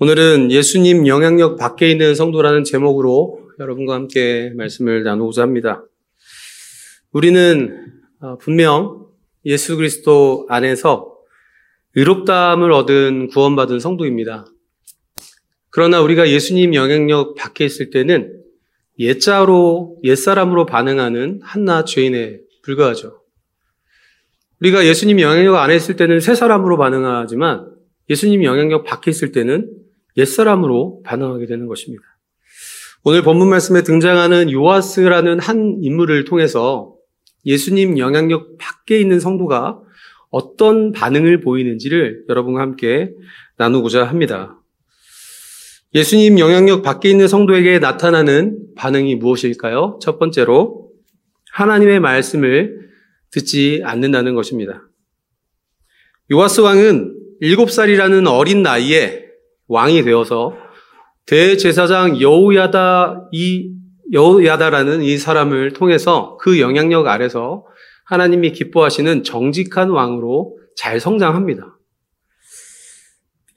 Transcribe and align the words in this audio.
오늘은 0.00 0.52
예수님 0.52 1.08
영향력 1.08 1.56
밖에 1.56 1.90
있는 1.90 2.14
성도라는 2.14 2.62
제목으로 2.62 3.50
여러분과 3.58 3.94
함께 3.94 4.52
말씀을 4.56 5.02
나누고자 5.02 5.42
합니다. 5.42 5.84
우리는 7.10 7.84
어, 8.20 8.38
분명 8.38 9.08
예수 9.44 9.76
그리스도 9.76 10.46
안에서 10.48 11.16
의롭다함을 11.96 12.70
얻은 12.70 13.30
구원받은 13.30 13.80
성도입니다. 13.80 14.46
그러나 15.70 16.00
우리가 16.00 16.28
예수님 16.28 16.74
영향력 16.74 17.34
밖에 17.34 17.64
있을 17.64 17.90
때는 17.90 18.40
옛자로, 19.00 19.98
옛사람으로 20.04 20.64
반응하는 20.66 21.40
한낱 21.42 21.86
죄인에 21.86 22.38
불과하죠. 22.62 23.20
우리가 24.60 24.86
예수님 24.86 25.18
영향력 25.18 25.56
안에 25.56 25.74
있을 25.74 25.96
때는 25.96 26.20
새 26.20 26.36
사람으로 26.36 26.78
반응하지만 26.78 27.72
예수님 28.08 28.44
영향력 28.44 28.84
밖에 28.84 29.10
있을 29.10 29.32
때는 29.32 29.87
옛사람으로 30.18 31.02
반응하게 31.04 31.46
되는 31.46 31.66
것입니다. 31.66 32.02
오늘 33.04 33.22
본문 33.22 33.48
말씀에 33.48 33.82
등장하는 33.82 34.50
요아스라는 34.50 35.38
한 35.38 35.78
인물을 35.80 36.24
통해서 36.24 36.94
예수님 37.46 37.98
영향력 37.98 38.58
밖에 38.58 39.00
있는 39.00 39.20
성도가 39.20 39.80
어떤 40.30 40.92
반응을 40.92 41.40
보이는지를 41.40 42.24
여러분과 42.28 42.60
함께 42.60 43.12
나누고자 43.56 44.04
합니다. 44.04 44.60
예수님 45.94 46.38
영향력 46.38 46.82
밖에 46.82 47.08
있는 47.08 47.28
성도에게 47.28 47.78
나타나는 47.78 48.74
반응이 48.76 49.14
무엇일까요? 49.14 49.98
첫 50.02 50.18
번째로 50.18 50.90
하나님의 51.52 52.00
말씀을 52.00 52.90
듣지 53.30 53.80
않는다는 53.84 54.34
것입니다. 54.34 54.82
요아스 56.30 56.60
왕은 56.60 57.14
7살이라는 57.40 58.30
어린 58.30 58.62
나이에 58.62 59.27
왕이 59.68 60.02
되어서 60.02 60.56
대제사장 61.26 62.20
여우야다 62.20 63.28
이 63.32 63.70
여우야다라는 64.12 65.02
이 65.02 65.18
사람을 65.18 65.74
통해서 65.74 66.38
그 66.40 66.60
영향력 66.60 67.06
아래서 67.06 67.66
하나님이 68.06 68.52
기뻐하시는 68.52 69.22
정직한 69.22 69.90
왕으로 69.90 70.56
잘 70.76 70.98
성장합니다. 70.98 71.78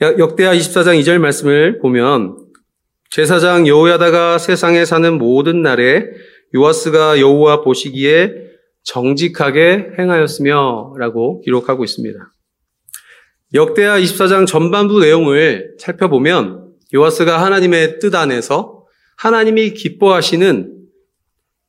역대하 0.01 0.53
24장 0.53 0.99
2절 0.99 1.19
말씀을 1.19 1.79
보면 1.79 2.37
제사장 3.11 3.67
여우야다가 3.67 4.39
세상에 4.39 4.83
사는 4.83 5.17
모든 5.17 5.61
날에 5.61 6.05
요아스가 6.55 7.19
여우와 7.19 7.61
보시기에 7.61 8.33
정직하게 8.83 9.91
행하였으며 9.97 10.95
라고 10.97 11.39
기록하고 11.41 11.83
있습니다. 11.83 12.19
역대하 13.53 13.99
24장 13.99 14.47
전반부 14.47 14.99
내용을 15.01 15.75
살펴보면 15.77 16.73
요아스가 16.93 17.43
하나님의 17.43 17.99
뜻 17.99 18.15
안에서 18.15 18.85
하나님이 19.17 19.73
기뻐하시는 19.73 20.77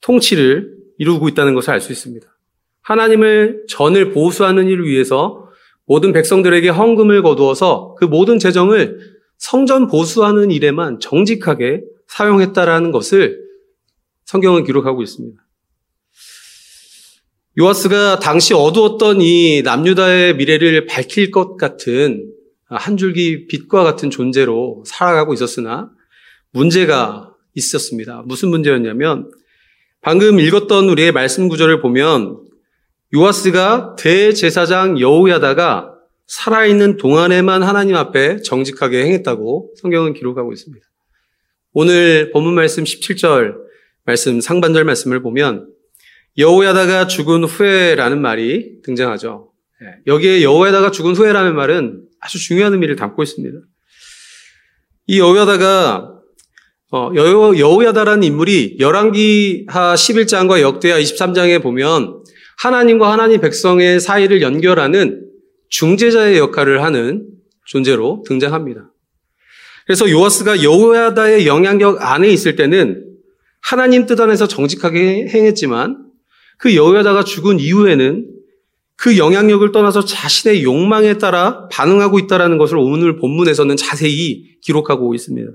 통치를 0.00 0.76
이루고 0.98 1.28
있다는 1.28 1.54
것을 1.54 1.70
알 1.72 1.80
수 1.80 1.90
있습니다. 1.92 2.26
하나님을 2.82 3.64
전을 3.68 4.12
보수하는 4.12 4.68
일을 4.68 4.86
위해서 4.86 5.48
모든 5.84 6.12
백성들에게 6.12 6.68
헌금을 6.68 7.22
거두어서 7.22 7.96
그 7.98 8.04
모든 8.04 8.38
재정을 8.38 8.98
성전 9.38 9.88
보수하는 9.88 10.52
일에만 10.52 11.00
정직하게 11.00 11.82
사용했다라는 12.06 12.92
것을 12.92 13.40
성경은 14.24 14.64
기록하고 14.64 15.02
있습니다. 15.02 15.41
요아스가 17.58 18.18
당시 18.18 18.54
어두웠던 18.54 19.20
이 19.20 19.60
남유다의 19.62 20.36
미래를 20.36 20.86
밝힐 20.86 21.30
것 21.30 21.56
같은 21.58 22.32
한 22.66 22.96
줄기 22.96 23.46
빛과 23.46 23.84
같은 23.84 24.08
존재로 24.08 24.84
살아가고 24.86 25.34
있었으나 25.34 25.90
문제가 26.52 27.34
있었습니다. 27.54 28.22
무슨 28.24 28.48
문제였냐면 28.48 29.30
방금 30.00 30.40
읽었던 30.40 30.88
우리의 30.88 31.12
말씀 31.12 31.48
구절을 31.48 31.82
보면 31.82 32.38
요아스가 33.14 33.96
대제사장 33.98 34.98
여우야다가 34.98 35.92
살아있는 36.26 36.96
동안에만 36.96 37.62
하나님 37.62 37.96
앞에 37.96 38.40
정직하게 38.40 39.04
행했다고 39.04 39.74
성경은 39.82 40.14
기록하고 40.14 40.54
있습니다. 40.54 40.86
오늘 41.74 42.30
본문 42.32 42.54
말씀 42.54 42.84
17절 42.84 43.56
말씀 44.04 44.40
상반절 44.40 44.84
말씀을 44.84 45.20
보면 45.20 45.68
여호야다가 46.38 47.06
죽은 47.06 47.44
후에라는 47.44 48.20
말이 48.20 48.80
등장하죠. 48.82 49.52
예, 49.82 49.86
여기에 50.06 50.42
여호야다가 50.42 50.90
죽은 50.90 51.14
후에라는 51.14 51.54
말은 51.54 52.04
아주 52.20 52.38
중요한 52.38 52.72
의미를 52.72 52.96
담고 52.96 53.22
있습니다. 53.22 53.58
이 55.08 55.18
여호야다가 55.18 56.12
어, 56.92 57.10
여호야다라는 57.14 58.22
인물이 58.22 58.76
열왕기하 58.78 59.94
11장과 59.94 60.60
역대하 60.60 60.98
23장에 60.98 61.62
보면 61.62 62.22
하나님과 62.58 63.10
하나님 63.10 63.40
백성의 63.40 63.98
사이를 63.98 64.42
연결하는 64.42 65.26
중재자의 65.70 66.38
역할을 66.38 66.82
하는 66.82 67.26
존재로 67.64 68.24
등장합니다. 68.26 68.90
그래서 69.86 70.08
요아스가 70.08 70.62
여호야다의 70.62 71.46
영향력 71.46 72.02
안에 72.02 72.28
있을 72.28 72.56
때는 72.56 73.06
하나님 73.60 74.06
뜻 74.06 74.20
안에서 74.20 74.46
정직하게 74.46 75.28
행했지만 75.28 76.11
그 76.62 76.76
여호야다가 76.76 77.24
죽은 77.24 77.58
이후에는 77.58 78.28
그 78.94 79.18
영향력을 79.18 79.72
떠나서 79.72 80.04
자신의 80.04 80.62
욕망에 80.62 81.18
따라 81.18 81.66
반응하고 81.72 82.20
있다는 82.20 82.56
것을 82.56 82.76
오늘 82.76 83.16
본문에서는 83.16 83.76
자세히 83.76 84.60
기록하고 84.60 85.12
있습니다. 85.12 85.50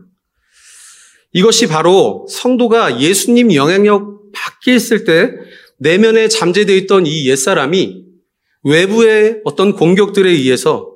이것이 1.32 1.68
바로 1.68 2.28
성도가 2.30 3.00
예수님 3.00 3.54
영향력 3.54 4.34
밖에 4.34 4.76
있을 4.76 5.06
때 5.06 5.32
내면에 5.78 6.28
잠재되어 6.28 6.76
있던 6.76 7.06
이 7.06 7.30
옛사람이 7.30 8.04
외부의 8.64 9.40
어떤 9.46 9.76
공격들에 9.76 10.30
의해서 10.30 10.92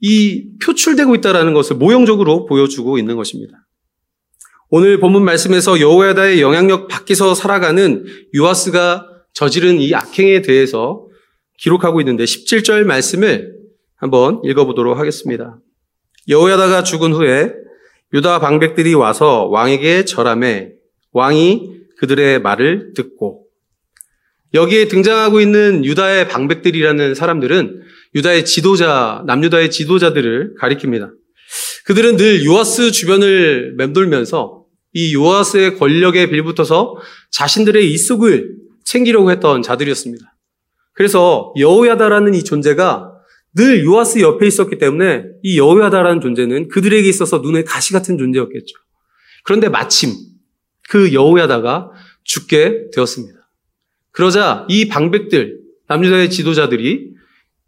이 0.00 0.50
표출되고 0.62 1.14
있다는 1.14 1.54
것을 1.54 1.76
모형적으로 1.76 2.44
보여주고 2.44 2.98
있는 2.98 3.16
것입니다. 3.16 3.67
오늘 4.70 5.00
본문 5.00 5.24
말씀에서 5.24 5.80
여호야다의 5.80 6.42
영향력 6.42 6.88
밖에서 6.88 7.34
살아가는 7.34 8.04
유아스가 8.34 9.06
저지른 9.32 9.80
이 9.80 9.94
악행에 9.94 10.42
대해서 10.42 11.06
기록하고 11.58 12.00
있는데 12.02 12.24
17절 12.24 12.84
말씀을 12.84 13.54
한번 13.96 14.42
읽어보도록 14.44 14.98
하겠습니다. 14.98 15.58
여호야다가 16.28 16.82
죽은 16.82 17.14
후에 17.14 17.52
유다 18.12 18.40
방백들이 18.40 18.92
와서 18.94 19.46
왕에게 19.46 20.04
절함해 20.04 20.72
왕이 21.12 21.78
그들의 21.98 22.40
말을 22.40 22.92
듣고 22.94 23.46
여기에 24.52 24.88
등장하고 24.88 25.40
있는 25.40 25.84
유다의 25.84 26.28
방백들이라는 26.28 27.14
사람들은 27.14 27.82
유다의 28.14 28.44
지도자, 28.44 29.22
남유다의 29.26 29.70
지도자들을 29.70 30.56
가리킵니다. 30.60 31.10
그들은 31.84 32.16
늘 32.16 32.44
요아스 32.44 32.92
주변을 32.92 33.74
맴돌면서 33.76 34.57
이 34.92 35.14
요아스의 35.14 35.78
권력에 35.78 36.30
빌붙어서 36.30 36.96
자신들의 37.30 37.92
이속을 37.92 38.56
챙기려고 38.84 39.30
했던 39.30 39.62
자들이었습니다. 39.62 40.34
그래서 40.94 41.52
여호야다라는 41.58 42.34
이 42.34 42.42
존재가 42.42 43.12
늘 43.54 43.84
요아스 43.84 44.20
옆에 44.20 44.46
있었기 44.46 44.78
때문에 44.78 45.24
이 45.42 45.58
여호야다라는 45.58 46.20
존재는 46.20 46.68
그들에게 46.68 47.08
있어서 47.08 47.38
눈에 47.38 47.64
가시 47.64 47.92
같은 47.92 48.18
존재였겠죠. 48.18 48.74
그런데 49.44 49.68
마침 49.68 50.12
그 50.88 51.12
여호야다가 51.12 51.90
죽게 52.24 52.90
되었습니다. 52.94 53.38
그러자 54.10 54.66
이 54.68 54.88
방백들, 54.88 55.60
남유다의 55.86 56.30
지도자들이 56.30 57.12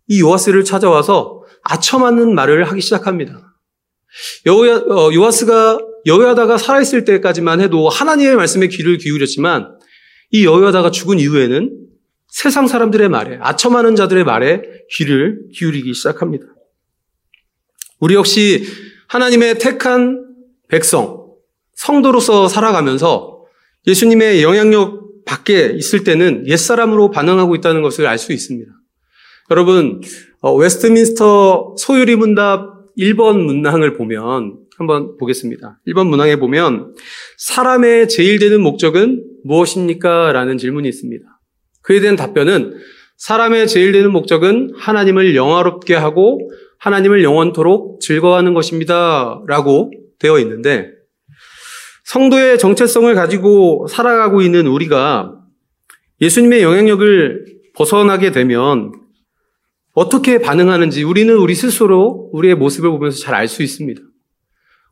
이 0.08 0.20
요아스를 0.20 0.64
찾아와서 0.64 1.44
아첨하는 1.62 2.34
말을 2.34 2.64
하기 2.64 2.80
시작합니다. 2.80 3.54
여호야, 4.46 4.76
어, 4.78 5.12
요아스가 5.14 5.78
여호야다가 6.06 6.58
살아있을 6.58 7.04
때까지만 7.04 7.60
해도 7.60 7.88
하나님의 7.88 8.36
말씀에 8.36 8.68
귀를 8.68 8.98
기울였지만 8.98 9.78
이 10.30 10.44
여호야다가 10.44 10.90
죽은 10.90 11.18
이후에는 11.18 11.76
세상 12.28 12.66
사람들의 12.66 13.08
말에 13.08 13.38
아첨하는 13.40 13.96
자들의 13.96 14.24
말에 14.24 14.62
귀를 14.92 15.48
기울이기 15.52 15.92
시작합니다. 15.94 16.46
우리 17.98 18.14
역시 18.14 18.64
하나님의 19.08 19.58
택한 19.58 20.24
백성, 20.68 21.26
성도로서 21.74 22.48
살아가면서 22.48 23.44
예수님의 23.86 24.42
영향력 24.42 25.24
밖에 25.24 25.72
있을 25.76 26.04
때는 26.04 26.46
옛사람으로 26.46 27.10
반응하고 27.10 27.54
있다는 27.56 27.82
것을 27.82 28.06
알 28.06 28.18
수 28.18 28.32
있습니다. 28.32 28.70
여러분, 29.50 30.00
어, 30.40 30.54
웨스트민스터 30.54 31.74
소요리 31.78 32.14
문답 32.16 32.70
1번 32.96 33.40
문항을 33.40 33.94
보면 33.94 34.58
한번 34.80 35.18
보겠습니다. 35.18 35.78
1번 35.88 36.08
문항에 36.08 36.36
보면 36.36 36.94
사람의 37.36 38.08
제일 38.08 38.38
되는 38.38 38.62
목적은 38.62 39.22
무엇입니까? 39.44 40.32
라는 40.32 40.56
질문이 40.56 40.88
있습니다. 40.88 41.22
그에 41.82 42.00
대한 42.00 42.16
답변은 42.16 42.78
사람의 43.18 43.68
제일 43.68 43.92
되는 43.92 44.10
목적은 44.10 44.72
하나님을 44.78 45.36
영화롭게 45.36 45.94
하고 45.94 46.50
하나님을 46.78 47.22
영원토록 47.22 48.00
즐거워하는 48.00 48.54
것입니다. 48.54 49.42
라고 49.46 49.90
되어 50.18 50.38
있는데 50.38 50.88
성도의 52.04 52.58
정체성을 52.58 53.14
가지고 53.14 53.86
살아가고 53.86 54.40
있는 54.40 54.66
우리가 54.66 55.34
예수님의 56.22 56.62
영향력을 56.62 57.44
벗어나게 57.74 58.32
되면 58.32 58.92
어떻게 59.92 60.38
반응하는지 60.38 61.02
우리는 61.02 61.36
우리 61.36 61.54
스스로 61.54 62.30
우리의 62.32 62.54
모습을 62.54 62.88
보면서 62.90 63.18
잘 63.18 63.34
알 63.34 63.46
수 63.46 63.62
있습니다. 63.62 64.00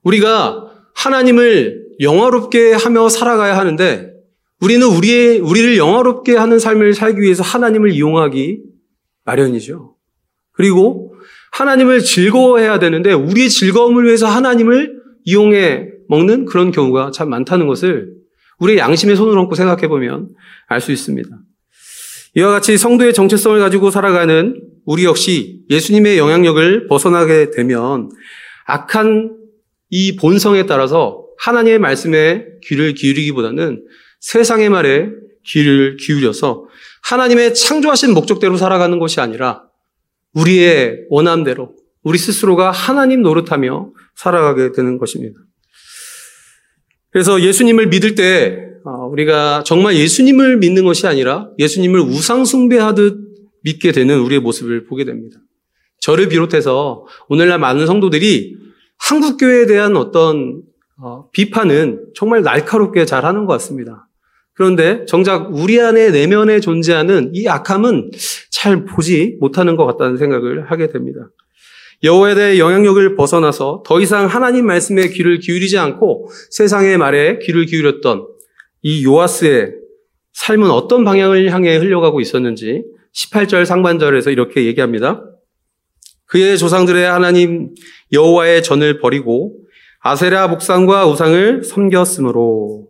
우리가 0.02 0.70
하나님을 0.94 1.86
영화롭게 2.00 2.72
하며 2.72 3.08
살아가야 3.08 3.56
하는데 3.56 4.12
우리는 4.60 4.86
우리의, 4.86 5.38
우리를 5.38 5.76
영화롭게 5.76 6.36
하는 6.36 6.58
삶을 6.58 6.94
살기 6.94 7.20
위해서 7.20 7.42
하나님을 7.42 7.92
이용하기 7.92 8.60
마련이죠. 9.24 9.94
그리고 10.52 11.14
하나님을 11.52 12.00
즐거워해야 12.00 12.78
되는데 12.78 13.12
우리의 13.12 13.48
즐거움을 13.48 14.04
위해서 14.04 14.26
하나님을 14.26 14.98
이용해 15.24 15.88
먹는 16.08 16.46
그런 16.46 16.72
경우가 16.72 17.10
참 17.12 17.30
많다는 17.30 17.66
것을 17.66 18.12
우리의 18.58 18.78
양심의 18.78 19.16
손을 19.16 19.38
얹고 19.38 19.54
생각해 19.54 19.88
보면 19.88 20.30
알 20.66 20.80
수 20.80 20.90
있습니다. 20.90 21.28
이와 22.34 22.50
같이 22.50 22.76
성도의 22.76 23.14
정체성을 23.14 23.58
가지고 23.58 23.90
살아가는 23.90 24.60
우리 24.84 25.04
역시 25.04 25.60
예수님의 25.70 26.18
영향력을 26.18 26.86
벗어나게 26.86 27.50
되면 27.50 28.10
악한 28.66 29.37
이 29.90 30.16
본성에 30.16 30.66
따라서 30.66 31.24
하나님의 31.38 31.78
말씀에 31.78 32.46
귀를 32.64 32.94
기울이기보다는 32.94 33.84
세상의 34.20 34.68
말에 34.70 35.08
귀를 35.46 35.96
기울여서 35.96 36.66
하나님의 37.02 37.54
창조하신 37.54 38.12
목적대로 38.12 38.56
살아가는 38.56 38.98
것이 38.98 39.20
아니라 39.20 39.62
우리의 40.34 41.06
원함대로 41.10 41.74
우리 42.02 42.18
스스로가 42.18 42.70
하나님 42.70 43.22
노릇하며 43.22 43.92
살아가게 44.16 44.72
되는 44.72 44.98
것입니다. 44.98 45.38
그래서 47.10 47.40
예수님을 47.40 47.88
믿을 47.88 48.14
때 48.14 48.68
어, 48.84 49.06
우리가 49.06 49.64
정말 49.64 49.96
예수님을 49.96 50.58
믿는 50.58 50.84
것이 50.84 51.06
아니라 51.06 51.48
예수님을 51.58 52.00
우상숭배하듯 52.00 53.18
믿게 53.62 53.92
되는 53.92 54.18
우리의 54.20 54.40
모습을 54.40 54.84
보게 54.84 55.04
됩니다. 55.04 55.38
저를 56.00 56.28
비롯해서 56.28 57.06
오늘날 57.28 57.58
많은 57.58 57.86
성도들이 57.86 58.56
한국 58.98 59.38
교회에 59.38 59.66
대한 59.66 59.96
어떤 59.96 60.62
어, 61.00 61.28
비판은 61.30 62.06
정말 62.14 62.42
날카롭게 62.42 63.04
잘 63.04 63.24
하는 63.24 63.46
것 63.46 63.52
같습니다. 63.54 64.08
그런데 64.54 65.04
정작 65.06 65.54
우리 65.54 65.80
안에 65.80 66.10
내면에 66.10 66.58
존재하는 66.58 67.30
이 67.32 67.46
악함은 67.46 68.10
잘 68.50 68.84
보지 68.84 69.36
못하는 69.38 69.76
것 69.76 69.86
같다는 69.86 70.16
생각을 70.16 70.68
하게 70.70 70.88
됩니다. 70.88 71.30
여호와에 72.02 72.34
대해 72.34 72.58
영향력을 72.58 73.14
벗어나서 73.14 73.82
더 73.86 74.00
이상 74.00 74.26
하나님 74.26 74.66
말씀에 74.66 75.08
귀를 75.08 75.38
기울이지 75.38 75.78
않고 75.78 76.28
세상의 76.50 76.98
말에 76.98 77.38
귀를 77.40 77.66
기울였던 77.66 78.26
이 78.82 79.04
요아스의 79.04 79.74
삶은 80.32 80.70
어떤 80.70 81.04
방향을 81.04 81.52
향해 81.52 81.76
흘러가고 81.76 82.20
있었는지 82.20 82.84
18절 83.14 83.64
상반절에서 83.64 84.30
이렇게 84.30 84.64
얘기합니다. 84.64 85.24
그의 86.28 86.58
조상들의 86.58 87.04
하나님 87.04 87.74
여호와의 88.12 88.62
전을 88.62 89.00
버리고 89.00 89.56
아세라 90.00 90.46
목상과 90.48 91.06
우상을 91.06 91.64
섬겼으므로 91.64 92.88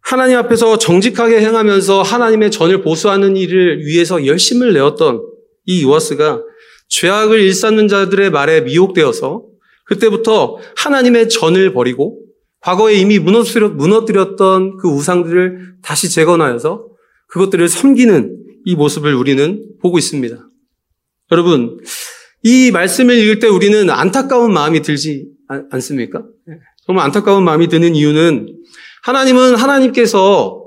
하나님 0.00 0.38
앞에서 0.38 0.78
정직하게 0.78 1.40
행하면서 1.40 2.02
하나님의 2.02 2.50
전을 2.50 2.80
보수하는 2.80 3.36
일을 3.36 3.84
위해서 3.84 4.24
열심을 4.24 4.72
내었던 4.72 5.22
이 5.66 5.84
요아스가 5.84 6.42
죄악을 6.88 7.40
일삼는 7.40 7.88
자들의 7.88 8.30
말에 8.30 8.62
미혹되어서 8.62 9.44
그때부터 9.84 10.56
하나님의 10.76 11.28
전을 11.28 11.74
버리고 11.74 12.20
과거에 12.60 12.94
이미 12.94 13.18
무너뜨렸던 13.18 14.78
그 14.78 14.88
우상들을 14.88 15.74
다시 15.82 16.10
재건하여서 16.10 16.86
그것들을 17.28 17.68
섬기는 17.68 18.38
이 18.64 18.74
모습을 18.74 19.14
우리는 19.14 19.62
보고 19.82 19.98
있습니다. 19.98 20.47
여러분, 21.30 21.78
이 22.42 22.70
말씀을 22.70 23.16
읽을 23.18 23.38
때 23.38 23.48
우리는 23.48 23.90
안타까운 23.90 24.52
마음이 24.52 24.82
들지 24.82 25.26
않습니까? 25.70 26.22
정말 26.86 27.04
안타까운 27.04 27.44
마음이 27.44 27.68
드는 27.68 27.94
이유는 27.94 28.56
하나님은 29.02 29.56
하나님께서 29.56 30.64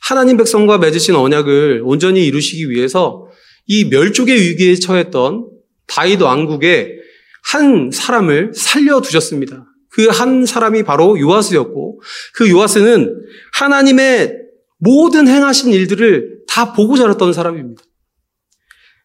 하나님 0.00 0.36
백성과 0.36 0.78
맺으신 0.78 1.14
언약을 1.14 1.82
온전히 1.84 2.26
이루시기 2.26 2.70
위해서 2.70 3.26
이 3.66 3.84
멸족의 3.84 4.40
위기에 4.40 4.74
처했던 4.74 5.48
다윗 5.86 6.20
왕국의 6.20 6.96
한 7.44 7.90
사람을 7.92 8.52
살려두셨습니다. 8.54 9.66
그 9.92 10.08
한 10.08 10.46
사람이 10.46 10.84
바로 10.84 11.20
요아스였고 11.20 12.00
그 12.34 12.50
요아스는 12.50 13.14
하나님의 13.52 14.38
모든 14.78 15.28
행하신 15.28 15.70
일들을 15.72 16.40
다 16.48 16.72
보고 16.72 16.96
자랐던 16.96 17.32
사람입니다. 17.32 17.82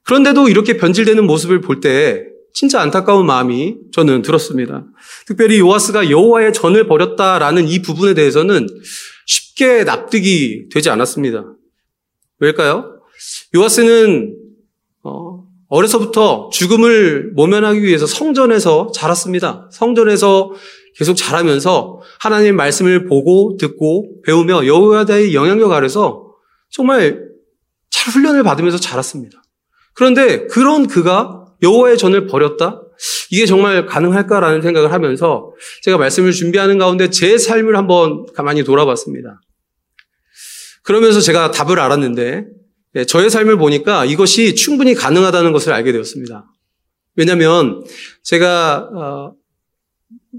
그런데도 0.07 0.49
이렇게 0.49 0.77
변질되는 0.77 1.25
모습을 1.25 1.61
볼 1.61 1.81
때 1.81 2.25
진짜 2.53 2.81
안타까운 2.81 3.27
마음이 3.27 3.75
저는 3.93 4.23
들었습니다. 4.23 4.83
특별히 5.27 5.59
요아스가 5.59 6.09
여호와의 6.09 6.53
전을 6.53 6.87
버렸다라는 6.87 7.67
이 7.67 7.83
부분에 7.83 8.15
대해서는 8.15 8.67
쉽게 9.27 9.83
납득이 9.83 10.69
되지 10.73 10.89
않았습니다. 10.89 11.45
왜일까요? 12.39 12.99
요아스는 13.55 14.35
어, 15.03 15.43
어려서부터 15.67 16.49
죽음을 16.51 17.33
모면하기 17.35 17.83
위해서 17.83 18.07
성전에서 18.07 18.91
자랐습니다. 18.91 19.69
성전에서 19.71 20.51
계속 20.95 21.13
자라면서 21.13 22.01
하나님의 22.21 22.53
말씀을 22.53 23.05
보고 23.05 23.55
듣고 23.59 24.21
배우며 24.23 24.65
여호와의 24.65 25.35
영향력 25.35 25.73
아래서 25.73 26.33
정말 26.71 27.23
잘 27.91 28.13
훈련을 28.15 28.41
받으면서 28.41 28.79
자랐습니다. 28.79 29.43
그런데 29.97 30.45
그런 30.45 30.87
그가 30.87 31.45
여호와의 31.63 31.97
전을 31.97 32.27
버렸다? 32.27 32.83
이게 33.31 33.47
정말 33.47 33.87
가능할까라는 33.87 34.61
생각을 34.61 34.91
하면서 34.91 35.51
제가 35.81 35.97
말씀을 35.97 36.33
준비하는 36.33 36.77
가운데 36.77 37.09
제 37.09 37.39
삶을 37.39 37.75
한번 37.75 38.27
가만히 38.35 38.63
돌아봤습니다. 38.63 39.41
그러면서 40.83 41.19
제가 41.19 41.49
답을 41.49 41.79
알았는데 41.79 42.45
예, 42.95 43.05
저의 43.05 43.31
삶을 43.31 43.57
보니까 43.57 44.05
이것이 44.05 44.53
충분히 44.53 44.93
가능하다는 44.93 45.51
것을 45.51 45.73
알게 45.73 45.91
되었습니다. 45.91 46.45
왜냐하면 47.15 47.83
제가 48.23 48.89
어, 48.93 49.33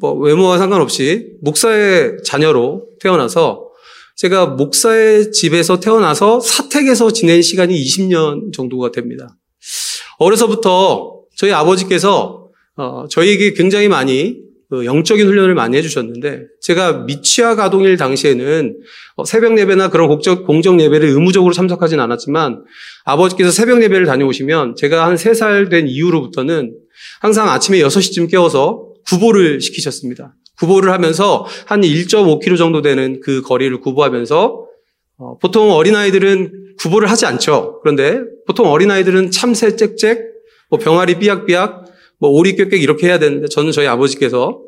뭐 0.01 0.15
외모와 0.15 0.59
상관없이 0.59 1.33
목사의 1.43 2.19
자녀로 2.25 2.87
태어나서 3.01 3.69
제가 4.15 4.47
목사의 4.47 5.33
집에서 5.33 5.81
태어나서 5.81 6.39
사택에서 6.39 7.13
지낸 7.13 7.43
시간이 7.43 7.75
20년 7.75 8.53
정도가 8.53 8.93
됩니다. 8.93 9.38
어려서부터 10.19 11.23
저희 11.37 11.53
아버지께서 11.53 12.49
어, 12.77 13.07
저희에게 13.09 13.55
굉장히 13.55 13.89
많이 13.89 14.49
그 14.71 14.85
영적인 14.85 15.27
훈련을 15.27 15.55
많이 15.55 15.77
해주셨는데 15.79 16.43
제가 16.61 17.05
미취학 17.05 17.57
가동일 17.57 17.97
당시에는 17.97 18.77
어, 19.17 19.25
새벽 19.25 19.59
예배나 19.59 19.89
그런 19.89 20.09
공적, 20.09 20.81
예배를 20.81 21.09
의무적으로 21.09 21.55
참석하진 21.55 22.01
않았지만 22.01 22.65
아버지께서 23.05 23.51
새벽 23.51 23.83
예배를 23.83 24.07
다녀오시면 24.07 24.77
제가 24.77 25.07
한 25.07 25.15
3살 25.15 25.71
된 25.71 25.89
이후로부터는 25.89 26.75
항상 27.21 27.49
아침에 27.49 27.79
6시쯤 27.79 28.31
깨워서 28.31 28.89
구보를 29.07 29.61
시키셨습니다. 29.61 30.35
구보를 30.59 30.93
하면서 30.93 31.47
한 31.67 31.81
1.5km 31.81 32.59
정도 32.59 32.83
되는 32.83 33.21
그 33.21 33.41
거리를 33.43 33.81
구보하면서 33.81 34.67
어, 35.19 35.39
보통 35.39 35.71
어린아이들은 35.73 36.68
구보를 36.81 37.11
하지 37.11 37.27
않죠. 37.27 37.81
그런데 37.83 38.21
보통 38.47 38.67
어린아이들은 38.69 39.31
참새 39.31 39.77
짹짹, 39.77 40.23
뭐 40.71 40.79
병아리 40.79 41.19
삐약삐약, 41.19 41.85
뭐 42.21 42.31
오리 42.31 42.57
꾀꾀 42.57 42.79
이렇게 42.79 43.07
해야 43.09 43.19
되는데 43.19 43.49
저는 43.49 43.73
저희 43.73 43.87
아버지께서 43.87 44.61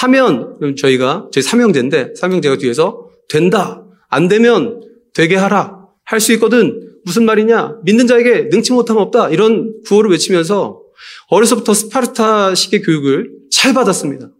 하면 0.00 0.74
저희가 0.76 1.28
저희 1.32 1.42
삼형제인데 1.42 2.14
삼형제가 2.16 2.56
뒤에서 2.58 3.08
된다. 3.28 3.84
안 4.08 4.28
되면 4.28 4.80
되게 5.14 5.36
하라. 5.36 5.78
할 6.04 6.20
수 6.20 6.32
있거든. 6.34 6.88
무슨 7.04 7.24
말이냐? 7.24 7.76
믿는 7.84 8.06
자에게 8.06 8.48
능치 8.50 8.72
못함 8.72 8.96
없다. 8.96 9.30
이런 9.30 9.74
구호를 9.86 10.10
외치면서 10.10 10.80
어려서부터 11.28 11.72
스파르타식의 11.72 12.82
교육을 12.82 13.30
잘 13.52 13.72
받았습니다. 13.72 14.30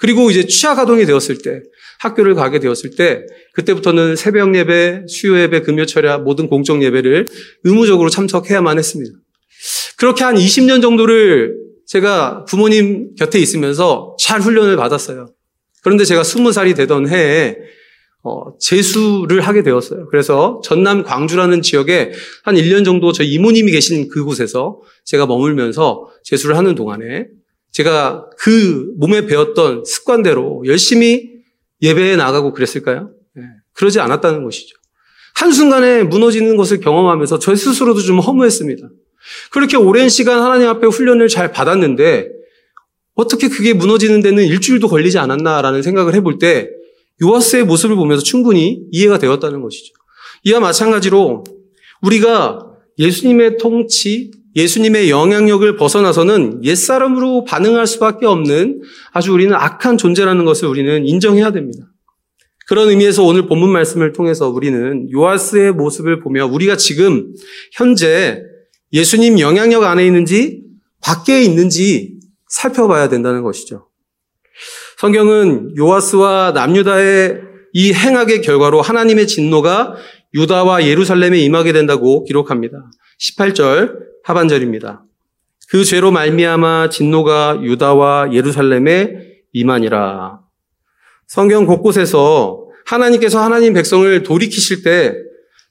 그리고 0.00 0.30
이제 0.30 0.46
취하 0.46 0.74
가동이 0.74 1.06
되었을 1.06 1.38
때 1.38 1.62
학교를 2.00 2.34
가게 2.34 2.58
되었을 2.58 2.90
때 2.96 3.22
그때부터는 3.52 4.16
새벽 4.16 4.54
예배, 4.54 5.04
수요 5.08 5.38
예배, 5.38 5.60
금요 5.60 5.86
철야 5.86 6.18
모든 6.18 6.48
공적 6.48 6.82
예배를 6.82 7.26
의무적으로 7.64 8.08
참석해야만 8.08 8.78
했습니다. 8.78 9.14
그렇게 9.96 10.24
한 10.24 10.34
20년 10.34 10.80
정도를 10.80 11.56
제가 11.86 12.44
부모님 12.46 13.14
곁에 13.16 13.38
있으면서 13.38 14.16
잘 14.18 14.40
훈련을 14.40 14.76
받았어요. 14.76 15.28
그런데 15.82 16.04
제가 16.04 16.22
20살이 16.22 16.74
되던 16.74 17.08
해에 17.08 17.56
어, 18.22 18.56
재수를 18.58 19.40
하게 19.40 19.62
되었어요. 19.62 20.06
그래서 20.10 20.60
전남 20.62 21.04
광주라는 21.04 21.62
지역에 21.62 22.12
한 22.44 22.54
1년 22.54 22.84
정도 22.84 23.12
저희 23.12 23.32
이모님이 23.32 23.72
계신 23.72 24.08
그곳에서 24.08 24.80
제가 25.04 25.26
머물면서 25.26 26.06
재수를 26.22 26.56
하는 26.56 26.74
동안에 26.74 27.26
제가 27.72 28.26
그 28.38 28.92
몸에 28.98 29.26
배웠던 29.26 29.84
습관대로 29.84 30.64
열심히 30.66 31.39
예배에 31.82 32.16
나가고 32.16 32.52
그랬을까요? 32.52 33.10
네, 33.34 33.42
그러지 33.72 34.00
않았다는 34.00 34.44
것이죠. 34.44 34.76
한순간에 35.34 36.02
무너지는 36.04 36.56
것을 36.56 36.80
경험하면서 36.80 37.38
저 37.38 37.54
스스로도 37.54 38.00
좀 38.00 38.18
허무했습니다. 38.18 38.88
그렇게 39.50 39.76
오랜 39.76 40.08
시간 40.08 40.42
하나님 40.42 40.68
앞에 40.68 40.86
훈련을 40.86 41.28
잘 41.28 41.52
받았는데 41.52 42.28
어떻게 43.14 43.48
그게 43.48 43.72
무너지는 43.72 44.20
데는 44.20 44.44
일주일도 44.44 44.88
걸리지 44.88 45.18
않았나라는 45.18 45.82
생각을 45.82 46.14
해볼 46.14 46.38
때 46.38 46.70
요하스의 47.22 47.64
모습을 47.64 47.96
보면서 47.96 48.22
충분히 48.22 48.82
이해가 48.90 49.18
되었다는 49.18 49.60
것이죠. 49.60 49.94
이와 50.44 50.60
마찬가지로 50.60 51.44
우리가 52.02 52.66
예수님의 52.98 53.58
통치, 53.58 54.30
예수님의 54.56 55.10
영향력을 55.10 55.76
벗어나서는 55.76 56.64
옛사람으로 56.64 57.44
반응할 57.44 57.86
수밖에 57.86 58.26
없는 58.26 58.82
아주 59.12 59.32
우리는 59.32 59.54
악한 59.54 59.96
존재라는 59.96 60.44
것을 60.44 60.68
우리는 60.68 61.06
인정해야 61.06 61.52
됩니다. 61.52 61.86
그런 62.66 62.88
의미에서 62.88 63.24
오늘 63.24 63.46
본문 63.46 63.70
말씀을 63.70 64.12
통해서 64.12 64.48
우리는 64.48 65.10
요하스의 65.12 65.72
모습을 65.72 66.20
보며 66.20 66.46
우리가 66.46 66.76
지금 66.76 67.32
현재 67.72 68.42
예수님 68.92 69.40
영향력 69.40 69.84
안에 69.84 70.06
있는지 70.06 70.62
밖에 71.02 71.42
있는지 71.42 72.18
살펴봐야 72.48 73.08
된다는 73.08 73.42
것이죠. 73.42 73.88
성경은 74.98 75.76
요아스와 75.78 76.52
남유다의 76.52 77.40
이 77.72 77.92
행악의 77.92 78.42
결과로 78.42 78.82
하나님의 78.82 79.26
진노가 79.26 79.94
유다와 80.34 80.86
예루살렘에 80.86 81.38
임하게 81.38 81.72
된다고 81.72 82.24
기록합니다. 82.24 82.90
18절 83.20 84.09
하반절입니다. 84.24 85.04
그 85.68 85.84
죄로 85.84 86.10
말미암아 86.10 86.90
진노가 86.90 87.60
유다와 87.62 88.32
예루살렘에 88.32 89.42
임하니라. 89.52 90.40
성경 91.26 91.66
곳곳에서 91.66 92.66
하나님께서 92.86 93.40
하나님 93.40 93.72
백성을 93.74 94.22
돌이키실 94.22 94.82
때 94.82 95.14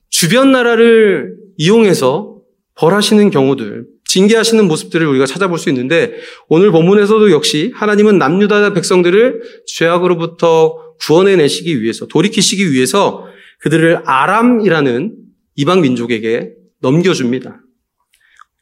주변 0.09 0.51
나라를 0.51 1.35
이용해서 1.57 2.37
벌하시는 2.75 3.29
경우들, 3.29 3.85
징계하시는 4.05 4.67
모습들을 4.67 5.05
우리가 5.05 5.25
찾아볼 5.25 5.59
수 5.59 5.69
있는데 5.69 6.13
오늘 6.47 6.71
본문에서도 6.71 7.29
역시 7.31 7.71
하나님은 7.75 8.17
남유다 8.17 8.73
백성들을 8.73 9.41
죄악으로부터 9.67 10.95
구원해 11.01 11.35
내시기 11.35 11.81
위해서 11.81 12.07
돌이키시기 12.07 12.71
위해서 12.71 13.25
그들을 13.59 14.03
아람이라는 14.05 15.15
이방 15.55 15.81
민족에게 15.81 16.53
넘겨줍니다. 16.79 17.61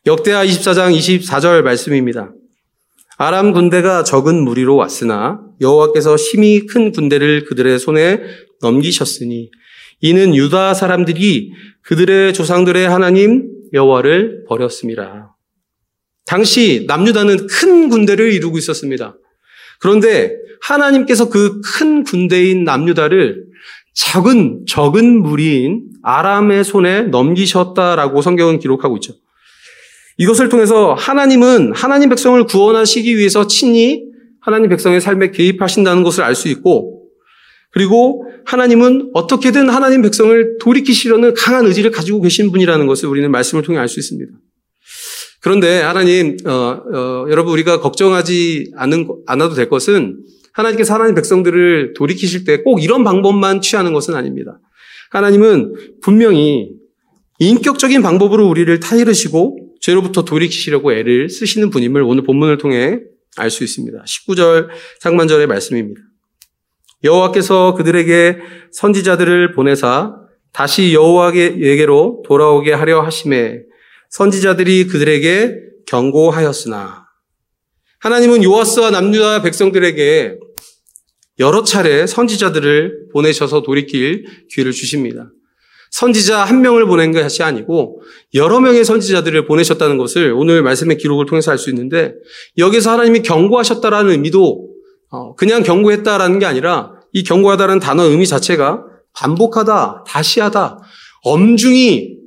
역대하 0.08 0.46
24장 0.46 0.98
24절 0.98 1.64
말씀입니다. 1.64 2.32
아람 3.18 3.52
군대가 3.52 4.06
적은 4.06 4.42
무리로 4.42 4.78
왔으나 4.78 5.42
여호와께서 5.60 6.16
심히 6.16 6.66
큰 6.66 6.94
군대를 6.94 7.44
그들의 7.44 7.78
손에 7.78 8.22
넘기셨으니 8.62 9.52
이는 10.00 10.34
유다 10.34 10.76
사람들이 10.76 11.52
그들의 11.82 12.34
조상들의 12.34 12.88
하나님 12.88 13.52
여호와를 13.74 14.46
버렸습니다. 14.48 15.36
당시 16.26 16.86
남유다는 16.88 17.48
큰 17.48 17.90
군대를 17.90 18.32
이루고 18.32 18.58
있었습니다. 18.60 19.18
그런데 19.82 20.38
하나님께서 20.62 21.28
그 21.30 21.60
큰 21.62 22.06
군대인 22.06 22.64
남유다를 22.64 23.44
작은 23.94 24.68
적은 24.70 25.22
무리인 25.22 25.90
아람의 26.02 26.64
손에 26.64 27.02
넘기셨다라고 27.04 28.22
성경은 28.22 28.60
기록하고 28.60 28.96
있죠. 28.98 29.14
이것을 30.18 30.50
통해서 30.50 30.94
하나님은 30.94 31.74
하나님 31.74 32.10
백성을 32.10 32.44
구원하시기 32.46 33.18
위해서 33.18 33.48
친히 33.48 34.04
하나님 34.42 34.70
백성의 34.70 35.02
삶에 35.02 35.32
개입하신다는 35.32 36.04
것을 36.04 36.24
알 36.24 36.36
수 36.36 36.48
있고 36.50 37.04
그리고 37.72 38.26
하나님은 38.46 39.12
어떻게든 39.14 39.70
하나님 39.70 40.02
백성을 40.02 40.58
돌이키시려는 40.60 41.34
강한 41.36 41.66
의지를 41.66 41.92
가지고 41.92 42.22
계신 42.22 42.52
분이라는 42.52 42.88
것을 42.88 43.10
우리는 43.10 43.30
말씀을 43.30 43.64
통해 43.64 43.78
알 43.78 43.88
수 43.88 44.00
있습니다. 44.00 44.32
그런데 45.42 45.82
하나님, 45.82 46.38
어, 46.46 46.52
어, 46.52 47.26
여러분 47.30 47.54
우리가 47.54 47.80
걱정하지 47.80 48.72
않은, 48.76 49.08
않아도 49.28 49.54
될 49.54 49.70
것은 49.70 50.18
하나님께서 50.54 50.94
하나님 50.94 51.14
백성들을 51.14 51.94
돌이키실 51.96 52.44
때 52.46 52.64
꼭 52.64 52.84
이런 52.84 53.04
방법만 53.04 53.62
취하는 53.62 53.94
것은 53.94 54.16
아닙니다. 54.16 54.60
하나님은 55.12 56.00
분명히 56.02 56.72
인격적인 57.40 58.02
방법으로 58.02 58.48
우리를 58.48 58.80
타이르시고 58.80 59.57
죄로부터 59.82 60.24
돌이키시려고 60.26 60.94
애를 60.94 61.30
쓰시는 61.30 61.70
분임을 61.70 62.02
오늘 62.02 62.24
본문을 62.24 62.58
통해 62.58 63.00
알 63.38 63.52
수 63.52 63.64
있습니다. 63.64 64.04
19절 64.04 64.70
상반절의 65.00 65.48
말씀입니다. 65.48 66.02
여호와께서 67.04 67.76
그들에게 67.76 68.38
선지자들을 68.72 69.54
보내사 69.54 70.16
다시 70.52 70.94
여호와에게로 70.94 72.24
돌아오게 72.26 72.74
하려 72.74 73.02
하심에 73.02 73.60
선지자들이 74.10 74.88
그들에게 74.88 75.56
경고하였으나 75.86 77.06
하나님은 78.00 78.44
요아스와 78.44 78.92
남유다 78.92 79.44
백성들에게 79.44 80.38
여러 81.40 81.64
차례 81.64 82.08
선지자들을 82.08 83.10
보내셔서 83.14 83.62
돌이킬 83.62 84.26
기회를 84.50 84.72
주십니다. 84.72 85.30
선지자 85.98 86.44
한 86.44 86.62
명을 86.62 86.86
보낸 86.86 87.12
것이 87.12 87.42
아니고 87.42 88.04
여러 88.36 88.60
명의 88.60 88.86
선지자들을 88.86 89.48
보내셨다는 89.48 89.98
것을 89.98 90.32
오늘 90.32 90.62
말씀의 90.62 90.98
기록을 91.00 91.26
통해서 91.26 91.50
알 91.50 91.58
수 91.58 91.72
있는데 91.72 92.14
여기서 92.60 92.92
하나님이 92.92 93.24
경고하셨다라는 93.24 94.12
의미도 94.12 94.70
어, 95.10 95.34
그냥 95.34 95.64
경고했다라는 95.64 96.38
게 96.38 96.46
아니라 96.46 96.92
이 97.14 97.24
경고하다라는 97.24 97.80
단어 97.80 98.04
의미 98.04 98.28
자체가 98.28 98.84
반복하다, 99.14 100.04
다시 100.06 100.40
하다, 100.40 100.78
엄중히 101.24 102.18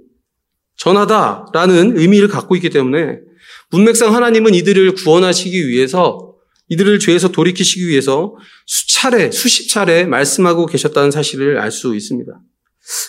전하다라는 0.76 1.96
의미를 1.96 2.26
갖고 2.26 2.56
있기 2.56 2.70
때문에 2.70 3.20
문맥상 3.70 4.12
하나님은 4.12 4.52
이들을 4.52 4.94
구원하시기 4.94 5.68
위해서 5.68 6.34
이들을 6.70 6.98
죄에서 6.98 7.28
돌이키시기 7.28 7.86
위해서 7.86 8.34
수차례, 8.66 9.30
수십 9.30 9.68
차례 9.68 10.06
말씀하고 10.06 10.66
계셨다는 10.66 11.12
사실을 11.12 11.60
알 11.60 11.70
수 11.70 11.94
있습니다. 11.94 12.32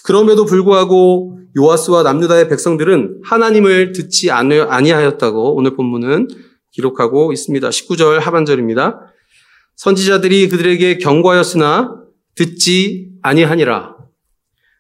그럼에도 0.04 0.46
불구하고 0.46 1.40
요아스와 1.58 2.04
남유다의 2.04 2.50
백성들은 2.50 3.22
하나님을 3.24 3.92
듣지 3.92 4.32
아니하였다고 4.32 5.56
오늘 5.56 5.76
본문은 5.76 6.28
기록하고 6.72 7.34
있습니다. 7.34 7.70
19절 7.70 8.20
하반절입니다. 8.20 9.00
선지자들이 9.76 10.50
그들에게 10.50 10.98
경고하였으나 10.98 11.96
듣지 12.36 13.10
아니하니라. 13.22 13.96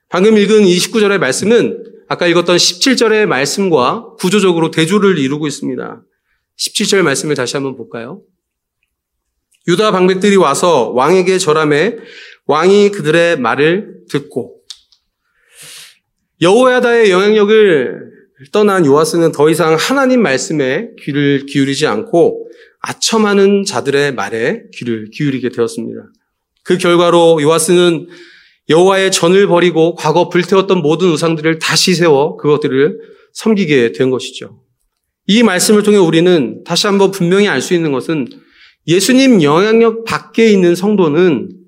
방금 0.10 0.38
읽은 0.38 0.64
29절의 0.64 1.18
말씀은 1.20 1.84
아까 2.08 2.28
읽었던 2.28 2.58
17절의 2.58 3.26
말씀과 3.26 4.16
구조적으로 4.20 4.72
대조를 4.72 5.18
이루고 5.18 5.48
있습니다. 5.48 6.02
17절 6.58 7.02
말씀을 7.02 7.36
다시 7.36 7.56
한번 7.56 7.76
볼까요? 7.76 8.22
유다 9.68 9.92
방백들이 9.92 10.36
와서 10.36 10.90
왕에게 10.90 11.38
절함해 11.38 11.98
왕이 12.46 12.92
그들의 12.92 13.40
말을 13.40 14.06
듣고 14.10 14.61
여호야다의 16.42 17.12
영향력을 17.12 18.12
떠난 18.52 18.86
요아스는 18.86 19.32
더 19.32 19.50
이상 19.50 19.76
하나님 19.76 20.24
말씀에 20.24 20.90
귀를 21.00 21.46
기울이지 21.46 21.86
않고 21.86 22.50
아첨하는 22.80 23.64
자들의 23.64 24.16
말에 24.16 24.64
귀를 24.74 25.12
기울이게 25.12 25.50
되었습니다. 25.50 26.02
그 26.64 26.78
결과로 26.80 27.40
요아스는 27.42 28.08
여호와의 28.70 29.12
전을 29.12 29.48
버리고 29.48 29.94
과거 29.96 30.30
불태웠던 30.30 30.82
모든 30.82 31.12
우상들을 31.12 31.60
다시 31.60 31.94
세워 31.94 32.38
그것들을 32.38 33.00
섬기게 33.34 33.92
된 33.92 34.10
것이죠. 34.10 34.64
이 35.28 35.44
말씀을 35.44 35.84
통해 35.84 35.98
우리는 35.98 36.64
다시 36.64 36.88
한번 36.88 37.12
분명히 37.12 37.48
알 37.48 37.62
수 37.62 37.76
있는 37.76 37.92
것은 37.92 38.28
예수님 38.88 39.44
영향력 39.44 40.06
밖에 40.06 40.52
있는 40.52 40.74
성도는 40.74 41.61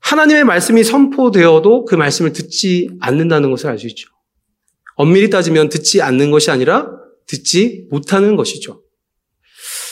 하나님의 0.00 0.44
말씀이 0.44 0.84
선포되어도 0.84 1.84
그 1.84 1.94
말씀을 1.94 2.32
듣지 2.32 2.90
않는다는 3.00 3.50
것을 3.50 3.68
알 3.68 3.78
수 3.78 3.86
있죠. 3.88 4.08
엄밀히 4.94 5.30
따지면 5.30 5.68
듣지 5.68 6.02
않는 6.02 6.30
것이 6.30 6.50
아니라 6.50 6.90
듣지 7.26 7.86
못하는 7.90 8.36
것이죠. 8.36 8.82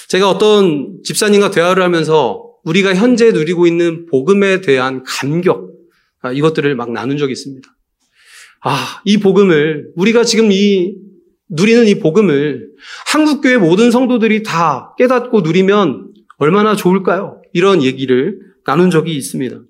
제가 0.08 0.30
어떤 0.30 1.00
집사님과 1.04 1.50
대화를 1.50 1.82
하면서 1.82 2.42
우리가 2.64 2.94
현재 2.94 3.30
누리고 3.30 3.66
있는 3.66 4.06
복음에 4.06 4.60
대한 4.60 5.04
감격, 5.04 5.70
아, 6.20 6.32
이것들을 6.32 6.74
막 6.74 6.90
나눈 6.90 7.18
적이 7.18 7.32
있습니다. 7.32 7.68
아, 8.64 9.02
이 9.04 9.18
복음을, 9.18 9.90
우리가 9.94 10.24
지금 10.24 10.50
이, 10.50 10.96
누리는 11.48 11.86
이 11.86 12.00
복음을 12.00 12.68
한국교회 13.12 13.58
모든 13.58 13.92
성도들이 13.92 14.42
다 14.42 14.94
깨닫고 14.98 15.42
누리면 15.42 16.12
얼마나 16.38 16.74
좋을까요? 16.74 17.40
이런 17.52 17.84
얘기를 17.84 18.40
나눈 18.64 18.90
적이 18.90 19.16
있습니다. 19.16 19.60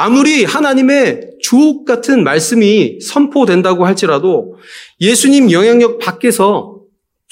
아무리 0.00 0.44
하나님의 0.44 1.32
주옥 1.40 1.84
같은 1.84 2.22
말씀이 2.22 3.00
선포된다고 3.00 3.84
할지라도 3.84 4.54
예수님 5.00 5.50
영향력 5.50 5.98
밖에서 5.98 6.82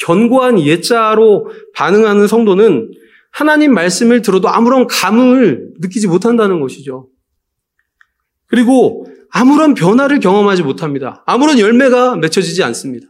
견고한 0.00 0.58
예자로 0.60 1.48
반응하는 1.74 2.26
성도는 2.26 2.90
하나님 3.30 3.72
말씀을 3.72 4.20
들어도 4.20 4.48
아무런 4.48 4.88
감흥을 4.88 5.74
느끼지 5.78 6.08
못한다는 6.08 6.58
것이죠. 6.58 7.08
그리고 8.48 9.06
아무런 9.30 9.74
변화를 9.74 10.18
경험하지 10.18 10.64
못합니다. 10.64 11.22
아무런 11.24 11.60
열매가 11.60 12.16
맺혀지지 12.16 12.64
않습니다. 12.64 13.06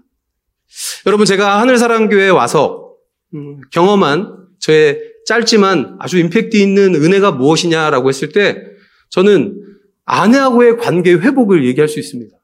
여러분, 1.07 1.25
제가 1.25 1.63
하늘사랑교회에 1.63 2.29
와서 2.29 2.93
음, 3.35 3.63
경험한 3.71 4.37
저의 4.59 5.01
짧지만 5.25 5.97
아주 5.99 6.19
임팩트 6.19 6.59
있는 6.59 6.95
은혜가 6.95 7.33
무엇이냐라고 7.33 8.11
했을 8.11 8.29
때 8.29 8.76
저는 9.11 9.63
아내하고의 10.05 10.79
관계 10.79 11.13
회복을 11.13 11.65
얘기할 11.67 11.89
수 11.89 11.99
있습니다. 11.99 12.37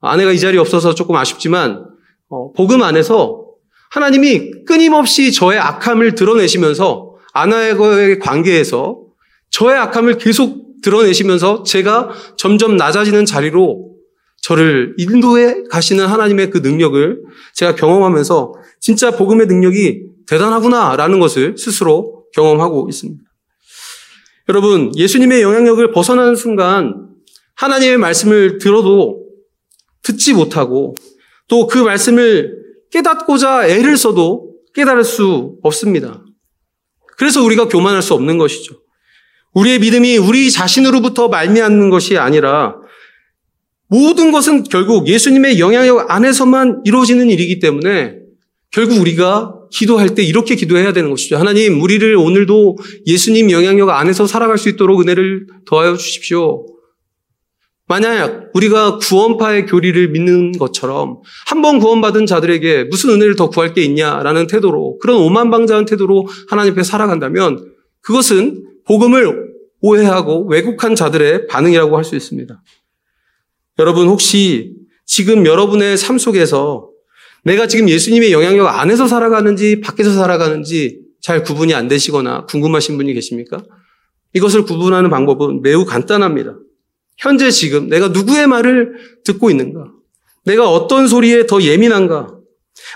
아내가 0.00 0.32
이 0.32 0.38
자리에 0.38 0.58
없어서 0.60 0.94
조금 0.94 1.16
아쉽지만 1.16 1.86
어, 2.28 2.52
복음 2.52 2.82
안에서 2.82 3.44
하나님이 3.90 4.64
끊임없이 4.64 5.32
저의 5.32 5.58
악함을 5.58 6.14
드러내시면서 6.14 7.14
아내와의 7.32 8.18
관계에서 8.18 9.00
저의 9.50 9.76
악함을 9.78 10.18
계속 10.18 10.64
드러내시면서 10.82 11.62
제가 11.62 12.10
점점 12.36 12.76
낮아지는 12.76 13.24
자리로 13.24 13.94
저를 14.42 14.94
인도해 14.98 15.62
가시는 15.70 16.06
하나님의 16.06 16.50
그 16.50 16.58
능력을 16.58 17.22
제가 17.54 17.74
경험하면서 17.76 18.52
진짜 18.80 19.12
복음의 19.12 19.46
능력이 19.46 20.02
대단하구나라는 20.26 21.18
것을 21.18 21.56
스스로 21.56 22.24
경험하고 22.34 22.86
있습니다. 22.90 23.23
여러분, 24.48 24.92
예수님의 24.96 25.42
영향력을 25.42 25.90
벗어나는 25.92 26.36
순간 26.36 27.08
하나님의 27.54 27.98
말씀을 27.98 28.58
들어도 28.58 29.24
듣지 30.02 30.34
못하고 30.34 30.94
또 31.48 31.66
그 31.66 31.78
말씀을 31.78 32.56
깨닫고자 32.90 33.68
애를 33.68 33.96
써도 33.96 34.52
깨달을 34.74 35.04
수 35.04 35.56
없습니다. 35.62 36.22
그래서 37.16 37.42
우리가 37.42 37.68
교만할 37.68 38.02
수 38.02 38.14
없는 38.14 38.38
것이죠. 38.38 38.74
우리의 39.52 39.78
믿음이 39.78 40.16
우리 40.18 40.50
자신으로부터 40.50 41.28
말미암는 41.28 41.90
것이 41.90 42.18
아니라 42.18 42.76
모든 43.86 44.32
것은 44.32 44.64
결국 44.64 45.06
예수님의 45.06 45.60
영향력 45.60 46.10
안에서만 46.10 46.82
이루어지는 46.84 47.30
일이기 47.30 47.60
때문에 47.60 48.16
결국 48.72 49.00
우리가 49.00 49.54
기도할 49.74 50.14
때 50.14 50.22
이렇게 50.22 50.54
기도해야 50.54 50.92
되는 50.92 51.10
것이죠. 51.10 51.36
하나님, 51.36 51.82
우리를 51.82 52.14
오늘도 52.16 52.78
예수님 53.06 53.50
영향력 53.50 53.90
안에서 53.90 54.26
살아갈 54.26 54.56
수 54.56 54.68
있도록 54.68 55.00
은혜를 55.00 55.46
더하여 55.66 55.96
주십시오. 55.96 56.66
만약 57.86 58.50
우리가 58.54 58.96
구원파의 58.98 59.66
교리를 59.66 60.08
믿는 60.08 60.52
것처럼 60.52 61.20
한 61.46 61.60
번 61.60 61.80
구원받은 61.80 62.24
자들에게 62.26 62.84
무슨 62.84 63.10
은혜를 63.10 63.36
더 63.36 63.50
구할 63.50 63.74
게 63.74 63.82
있냐라는 63.82 64.46
태도로 64.46 64.98
그런 65.00 65.16
오만방자한 65.18 65.84
태도로 65.84 66.26
하나님 66.48 66.72
앞에 66.72 66.82
살아간다면 66.82 67.72
그것은 68.00 68.64
복음을 68.86 69.54
오해하고 69.80 70.46
왜곡한 70.46 70.94
자들의 70.94 71.46
반응이라고 71.48 71.96
할 71.96 72.04
수 72.04 72.16
있습니다. 72.16 72.62
여러분 73.80 74.08
혹시 74.08 74.72
지금 75.04 75.44
여러분의 75.44 75.98
삶 75.98 76.16
속에서 76.16 76.88
내가 77.44 77.66
지금 77.66 77.88
예수님의 77.88 78.32
영향력 78.32 78.66
안에서 78.66 79.06
살아가는지 79.06 79.80
밖에서 79.80 80.12
살아가는지 80.12 81.00
잘 81.20 81.42
구분이 81.42 81.74
안 81.74 81.88
되시거나 81.88 82.46
궁금하신 82.46 82.96
분이 82.96 83.12
계십니까? 83.14 83.62
이것을 84.34 84.64
구분하는 84.64 85.10
방법은 85.10 85.62
매우 85.62 85.84
간단합니다. 85.84 86.58
현재 87.18 87.50
지금 87.50 87.88
내가 87.88 88.08
누구의 88.08 88.46
말을 88.46 88.94
듣고 89.24 89.50
있는가? 89.50 89.92
내가 90.44 90.68
어떤 90.68 91.06
소리에 91.06 91.46
더 91.46 91.62
예민한가? 91.62 92.34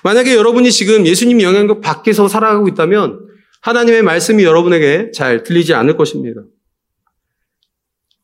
만약에 0.02 0.34
여러분이 0.34 0.72
지금 0.72 1.06
예수님 1.06 1.40
영향력 1.40 1.80
밖에서 1.80 2.26
살아가고 2.28 2.68
있다면 2.68 3.20
하나님의 3.60 4.02
말씀이 4.02 4.44
여러분에게 4.44 5.10
잘 5.12 5.42
들리지 5.42 5.74
않을 5.74 5.96
것입니다. 5.96 6.42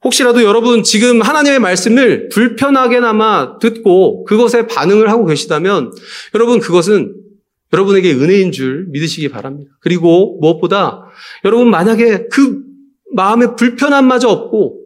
혹시라도 0.05 0.43
여러분 0.43 0.83
지금 0.83 1.23
하나님의 1.23 1.59
말씀을 1.61 2.29
불편하게나마 2.29 3.59
듣고 3.59 4.25
그것에 4.25 4.67
반응을 4.67 5.09
하고 5.09 5.25
계시다면 5.25 5.93
여러분 6.35 6.61
그것은 6.61 7.15
여러분에게 7.73 8.13
은혜인 8.13 8.53
줄 8.53 8.87
믿으시기 8.91 9.31
바랍니다. 9.31 9.73
그리고 9.81 10.39
무엇보다 10.41 11.07
여러분 11.45 11.71
만약에 11.71 12.29
그 12.31 12.63
마음에 13.15 13.57
불편함마저 13.57 14.29
없고 14.29 14.81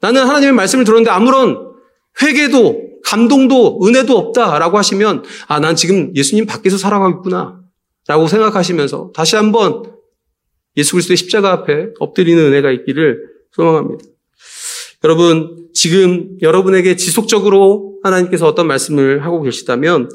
나는 0.00 0.22
하나님의 0.22 0.52
말씀을 0.52 0.84
들었는데 0.84 1.10
아무런 1.10 1.68
회개도 2.22 2.88
감동도 3.04 3.80
은혜도 3.84 4.16
없다라고 4.16 4.78
하시면 4.78 5.24
아 5.46 5.60
난 5.60 5.76
지금 5.76 6.14
예수님 6.16 6.46
밖에서 6.46 6.76
살아가고 6.76 7.18
있구나 7.18 7.60
라고 8.06 8.26
생각하시면서 8.26 9.12
다시 9.14 9.36
한번 9.36 9.82
예수 10.76 10.92
그리스도의 10.92 11.16
십자가 11.16 11.52
앞에 11.52 11.88
엎드리는 11.98 12.42
은혜가 12.42 12.70
있기를 12.70 13.18
소망합니다. 13.52 14.04
여러분, 15.04 15.68
지금 15.74 16.36
여러분에게 16.42 16.96
지속적으로 16.96 18.00
하나님께서 18.02 18.46
어떤 18.46 18.66
말씀을 18.66 19.24
하고 19.24 19.42
계시다면 19.42 20.08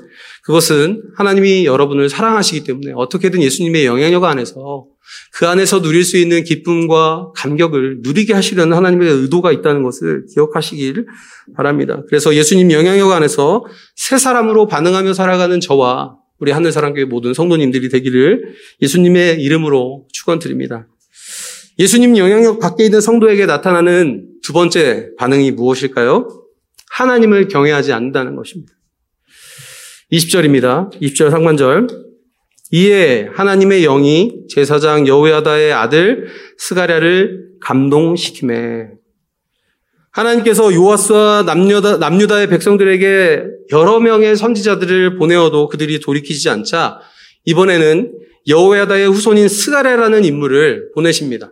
그것은 0.43 1.03
하나님이 1.15 1.65
여러분을 1.65 2.09
사랑하시기 2.09 2.65
때문에 2.65 2.93
어떻게든 2.95 3.41
예수님의 3.41 3.85
영향력 3.85 4.23
안에서 4.25 4.87
그 5.33 5.47
안에서 5.47 5.81
누릴 5.81 6.03
수 6.03 6.17
있는 6.17 6.43
기쁨과 6.43 7.31
감격을 7.35 7.99
누리게 8.01 8.33
하시려는 8.33 8.75
하나님의 8.75 9.09
의도가 9.09 9.51
있다는 9.51 9.83
것을 9.83 10.25
기억하시길 10.33 11.05
바랍니다. 11.55 12.03
그래서 12.07 12.35
예수님 12.35 12.71
영향력 12.71 13.11
안에서 13.11 13.63
새 13.95 14.17
사람으로 14.17 14.67
반응하며 14.67 15.13
살아가는 15.13 15.59
저와 15.59 16.17
우리 16.39 16.51
하늘사랑교회 16.51 17.05
모든 17.05 17.33
성도님들이 17.33 17.89
되기를 17.89 18.55
예수님의 18.81 19.41
이름으로 19.41 20.07
축원드립니다. 20.11 20.87
예수님 21.79 22.17
영향력 22.17 22.59
밖에 22.59 22.85
있는 22.85 23.01
성도에게 23.01 23.45
나타나는 23.45 24.32
두 24.43 24.51
번째 24.51 25.09
반응이 25.17 25.51
무엇일까요? 25.51 26.27
하나님을 26.91 27.47
경외하지 27.47 27.93
않는다는 27.93 28.35
것입니다. 28.35 28.73
20절입니다. 30.11 30.91
20절 31.01 31.31
상반절. 31.31 31.87
이에 32.71 33.29
하나님의 33.33 33.83
영이 33.83 34.47
제사장 34.49 35.07
여호야다의 35.07 35.73
아들 35.73 36.27
스가랴를 36.57 37.53
감동시키매 37.61 38.89
하나님께서 40.11 40.73
요아스와 40.73 41.43
남유다, 41.43 41.97
남유다의 41.97 42.47
백성들에게 42.47 43.43
여러 43.71 43.99
명의 43.99 44.35
선지자들을 44.35 45.17
보내어도 45.17 45.69
그들이 45.69 45.99
돌이키지 45.99 46.49
않자 46.49 46.99
이번에는 47.45 48.13
여호야다의 48.47 49.07
후손인 49.07 49.47
스가랴라는 49.47 50.25
인물을 50.25 50.91
보내십니다. 50.93 51.51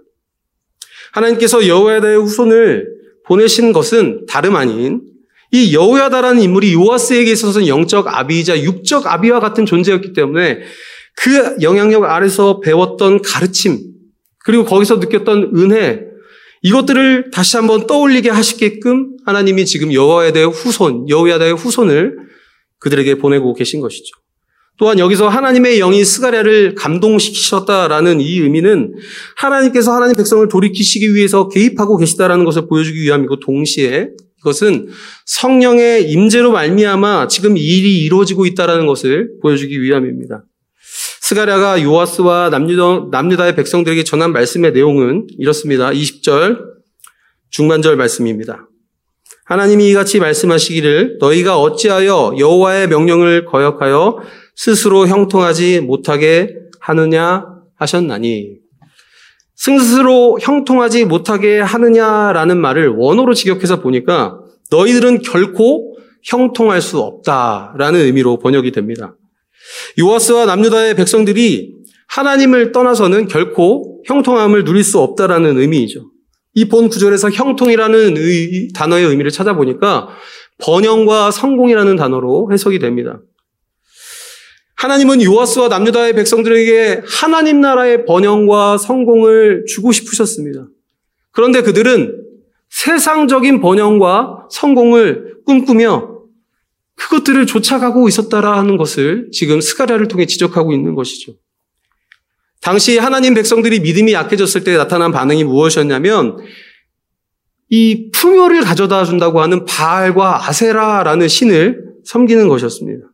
하나님께서 1.13 1.67
여호야다의 1.67 2.17
후손을 2.17 2.87
보내신 3.25 3.73
것은 3.73 4.25
다름 4.27 4.55
아닌 4.55 5.01
이 5.51 5.73
여호야다라는 5.73 6.41
인물이 6.41 6.73
요아스에게 6.73 7.31
있어서는 7.31 7.67
영적 7.67 8.07
아비이자 8.07 8.61
육적 8.61 9.05
아비와 9.07 9.39
같은 9.39 9.65
존재였기 9.65 10.13
때문에 10.13 10.59
그 11.15 11.57
영향력 11.61 12.05
아래서 12.05 12.59
배웠던 12.61 13.21
가르침 13.21 13.79
그리고 14.39 14.63
거기서 14.65 14.97
느꼈던 14.97 15.51
은혜 15.55 16.01
이것들을 16.63 17.31
다시 17.31 17.57
한번 17.57 17.87
떠올리게 17.87 18.29
하시게끔 18.29 19.17
하나님이 19.25 19.65
지금 19.65 19.93
여호야다의 19.93 20.47
후손 20.47 21.09
여호야다의 21.09 21.53
후손을 21.55 22.17
그들에게 22.79 23.15
보내고 23.15 23.53
계신 23.53 23.81
것이죠. 23.81 24.15
또한 24.77 24.97
여기서 24.97 25.27
하나님의 25.27 25.77
영이 25.77 26.03
스가랴를 26.03 26.75
감동시키셨다라는 26.75 28.19
이 28.19 28.39
의미는 28.39 28.95
하나님께서 29.35 29.93
하나님 29.93 30.15
백성을 30.15 30.47
돌이키시기 30.47 31.13
위해서 31.13 31.49
개입하고 31.49 31.97
계시다라는 31.97 32.45
것을 32.45 32.67
보여주기 32.67 33.01
위함이고 33.01 33.39
동시에 33.39 34.09
이것은 34.39 34.89
성령의 35.27 36.09
임재로 36.11 36.51
말미암아 36.51 37.27
지금 37.27 37.57
일이 37.57 38.01
이루어지고 38.01 38.47
있다라는 38.47 38.87
것을 38.87 39.29
보여주기 39.41 39.81
위함입니다. 39.81 40.45
스가랴가 41.21 41.83
요아스와 41.83 42.49
남유다, 42.49 43.09
남유다 43.11 43.45
의 43.45 43.55
백성들에게 43.55 44.03
전한 44.03 44.33
말씀의 44.33 44.73
내용은 44.73 45.27
이렇습니다. 45.37 45.91
20절 45.91 46.57
중반절 47.51 47.95
말씀입니다. 47.95 48.67
하나님이 49.45 49.89
이같이 49.89 50.19
말씀하시기를 50.19 51.17
너희가 51.19 51.59
어찌하여 51.59 52.35
여호와의 52.37 52.87
명령을 52.87 53.45
거역하여 53.45 54.17
스스로 54.63 55.07
형통하지 55.07 55.79
못하게 55.79 56.53
하느냐 56.81 57.47
하셨나니 57.77 58.57
스스로 59.55 60.37
형통하지 60.39 61.05
못하게 61.05 61.59
하느냐라는 61.59 62.61
말을 62.61 62.89
원어로 62.89 63.33
직역해서 63.33 63.81
보니까 63.81 64.37
너희들은 64.69 65.23
결코 65.23 65.97
형통할 66.23 66.79
수 66.79 66.99
없다라는 66.99 68.01
의미로 68.01 68.37
번역이 68.37 68.71
됩니다. 68.71 69.15
요아스와 69.99 70.45
남유다의 70.45 70.95
백성들이 70.95 71.77
하나님을 72.09 72.71
떠나서는 72.71 73.29
결코 73.29 74.03
형통함을 74.05 74.63
누릴 74.63 74.83
수 74.83 74.99
없다라는 74.99 75.57
의미이죠. 75.57 76.11
이 76.53 76.65
본 76.65 76.87
구절에서 76.87 77.31
형통이라는 77.31 78.15
의, 78.15 78.67
단어의 78.75 79.05
의미를 79.05 79.31
찾아보니까 79.31 80.09
번영과 80.59 81.31
성공이라는 81.31 81.95
단어로 81.95 82.49
해석이 82.53 82.77
됩니다. 82.77 83.21
하나님은 84.81 85.21
요아스와 85.21 85.67
남유다의 85.67 86.15
백성들에게 86.15 87.03
하나님 87.05 87.61
나라의 87.61 88.03
번영과 88.05 88.79
성공을 88.79 89.65
주고 89.67 89.91
싶으셨습니다. 89.91 90.65
그런데 91.29 91.61
그들은 91.61 92.19
세상적인 92.71 93.61
번영과 93.61 94.47
성공을 94.49 95.43
꿈꾸며 95.45 96.21
그것들을 96.95 97.45
쫓아가고 97.45 98.07
있었다라는 98.07 98.77
것을 98.77 99.29
지금 99.31 99.61
스가랴를 99.61 100.07
통해 100.07 100.25
지적하고 100.25 100.73
있는 100.73 100.95
것이죠. 100.95 101.33
당시 102.59 102.97
하나님 102.97 103.35
백성들이 103.35 103.81
믿음이 103.81 104.13
약해졌을 104.13 104.63
때 104.63 104.77
나타난 104.77 105.11
반응이 105.11 105.43
무엇이었냐면 105.43 106.37
이 107.69 108.09
풍요를 108.13 108.61
가져다 108.61 109.05
준다고 109.05 109.41
하는 109.41 109.63
바알과 109.65 110.47
아세라라는 110.47 111.27
신을 111.27 111.85
섬기는 112.03 112.47
것이었습니다. 112.47 113.10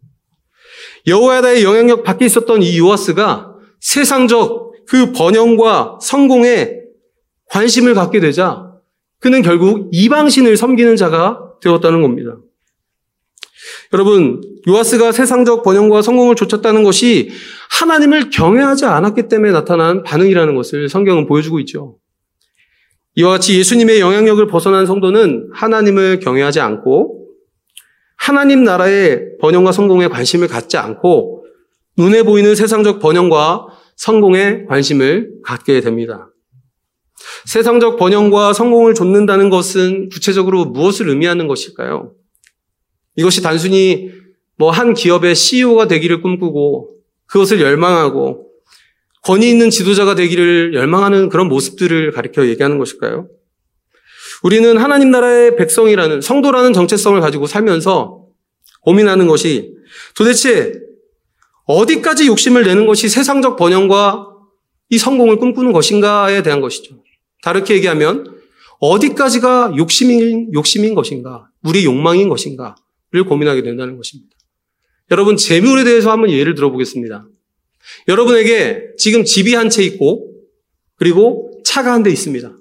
여호야다의 1.05 1.63
영향력 1.63 2.03
밖에 2.03 2.25
있었던 2.25 2.63
이 2.63 2.79
요아스가 2.79 3.53
세상적 3.79 4.85
그 4.87 5.11
번영과 5.11 5.99
성공에 6.01 6.77
관심을 7.49 7.93
갖게 7.93 8.19
되자 8.19 8.71
그는 9.19 9.41
결국 9.41 9.89
이방신을 9.91 10.57
섬기는 10.57 10.95
자가 10.95 11.51
되었다는 11.61 12.01
겁니다. 12.01 12.37
여러분, 13.93 14.41
요아스가 14.67 15.11
세상적 15.11 15.63
번영과 15.63 16.01
성공을 16.01 16.35
쫓았다는 16.35 16.83
것이 16.83 17.29
하나님을 17.69 18.29
경외하지 18.29 18.85
않았기 18.85 19.27
때문에 19.27 19.51
나타난 19.51 20.03
반응이라는 20.03 20.55
것을 20.55 20.89
성경은 20.89 21.25
보여주고 21.25 21.59
있죠. 21.61 21.97
이와 23.15 23.31
같이 23.31 23.57
예수님의 23.57 23.99
영향력을 23.99 24.45
벗어난 24.47 24.85
성도는 24.85 25.49
하나님을 25.53 26.19
경외하지 26.19 26.59
않고 26.59 27.16
하나님 28.17 28.63
나라의 28.63 29.37
번영과 29.39 29.71
성공에 29.71 30.07
관심을 30.07 30.47
갖지 30.47 30.77
않고 30.77 31.45
눈에 31.97 32.23
보이는 32.23 32.55
세상적 32.55 32.99
번영과 32.99 33.67
성공에 33.95 34.65
관심을 34.65 35.41
갖게 35.43 35.81
됩니다. 35.81 36.29
세상적 37.45 37.97
번영과 37.97 38.53
성공을 38.53 38.93
좇는다는 38.93 39.49
것은 39.49 40.09
구체적으로 40.09 40.65
무엇을 40.65 41.09
의미하는 41.09 41.47
것일까요? 41.47 42.13
이것이 43.15 43.41
단순히 43.41 44.11
뭐 44.57 44.71
한 44.71 44.93
기업의 44.93 45.35
CEO가 45.35 45.87
되기를 45.87 46.21
꿈꾸고 46.21 46.95
그것을 47.27 47.61
열망하고 47.61 48.47
권위 49.23 49.49
있는 49.49 49.69
지도자가 49.69 50.15
되기를 50.15 50.73
열망하는 50.73 51.29
그런 51.29 51.47
모습들을 51.47 52.11
가리켜 52.11 52.47
얘기하는 52.47 52.77
것일까요? 52.77 53.27
우리는 54.43 54.77
하나님 54.77 55.11
나라의 55.11 55.55
백성이라는 55.55 56.21
성도라는 56.21 56.73
정체성을 56.73 57.19
가지고 57.21 57.47
살면서 57.47 58.25
고민하는 58.81 59.27
것이 59.27 59.73
도대체 60.15 60.73
어디까지 61.65 62.27
욕심을 62.27 62.63
내는 62.63 62.85
것이 62.85 63.09
세상적 63.09 63.57
번영과 63.57 64.27
이 64.89 64.97
성공을 64.97 65.37
꿈꾸는 65.37 65.73
것인가에 65.73 66.43
대한 66.43 66.61
것이죠. 66.61 67.03
다르게 67.43 67.75
얘기하면 67.75 68.37
어디까지가 68.79 69.73
욕심인, 69.77 70.53
욕심인 70.53 70.93
것인가, 70.95 71.49
우리 71.63 71.83
욕망인 71.83 72.29
것인가를 72.29 73.25
고민하게 73.27 73.63
된다는 73.63 73.97
것입니다. 73.97 74.35
여러분, 75.11 75.35
재물에 75.35 75.83
대해서 75.83 76.11
한번 76.11 76.29
예를 76.29 76.53
들어보겠습니다. 76.55 77.27
여러분에게 78.07 78.89
지금 78.97 79.23
집이 79.25 79.55
한 79.55 79.69
채 79.69 79.83
있고, 79.83 80.31
그리고 80.95 81.51
차가 81.65 81.91
한 81.93 82.03
대 82.03 82.09
있습니다. 82.11 82.55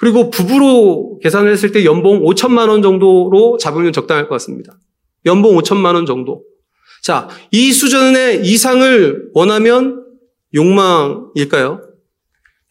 그리고 0.00 0.30
부부로 0.30 1.18
계산을 1.22 1.52
했을 1.52 1.72
때 1.72 1.84
연봉 1.84 2.22
5천만 2.22 2.70
원 2.70 2.80
정도로 2.80 3.58
잡으면 3.60 3.92
적당할 3.92 4.28
것 4.28 4.34
같습니다. 4.36 4.72
연봉 5.26 5.54
5천만 5.58 5.94
원 5.94 6.06
정도. 6.06 6.42
자, 7.02 7.28
이 7.50 7.70
수준의 7.70 8.40
이상을 8.46 9.30
원하면 9.34 10.02
욕망일까요? 10.54 11.82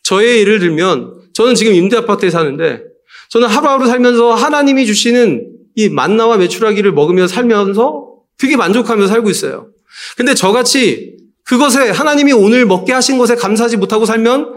저의 0.01 0.39
예를 0.39 0.57
들면 0.57 1.19
저는 1.33 1.53
지금 1.53 1.75
임대 1.75 1.97
아파트에 1.97 2.31
사는데 2.31 2.81
저는 3.29 3.47
하루하루 3.47 3.85
살면서 3.85 4.33
하나님이 4.33 4.87
주시는 4.87 5.51
이 5.75 5.87
만나와 5.87 6.37
메추라기를 6.37 6.93
먹으며 6.93 7.27
살면서 7.27 8.07
되게 8.39 8.57
만족하며 8.57 9.05
살고 9.05 9.29
있어요. 9.29 9.69
근데 10.17 10.33
저같이 10.33 11.15
그것에 11.45 11.91
하나님이 11.91 12.33
오늘 12.33 12.65
먹게 12.65 12.91
하신 12.91 13.19
것에 13.19 13.35
감사하지 13.35 13.77
못하고 13.77 14.05
살면 14.05 14.55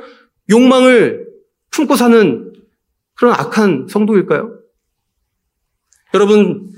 욕망을 0.49 1.27
품고 1.71 1.97
사는 1.97 2.53
그런 3.23 3.35
악한 3.35 3.87
성도일까요? 3.89 4.51
여러분, 6.13 6.73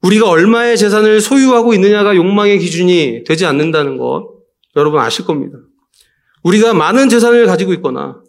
우리가 0.00 0.26
얼마의 0.26 0.78
재산을 0.78 1.20
소유하고 1.20 1.74
있느냐가 1.74 2.16
욕망의 2.16 2.60
기준이 2.60 3.24
되지 3.26 3.44
않는다는 3.44 3.98
것 3.98 4.26
여러분 4.74 5.00
아실 5.00 5.26
겁니다. 5.26 5.58
우리가 6.44 6.72
많은 6.72 7.10
재산을 7.10 7.44
가지고 7.44 7.74
있거나 7.74 8.22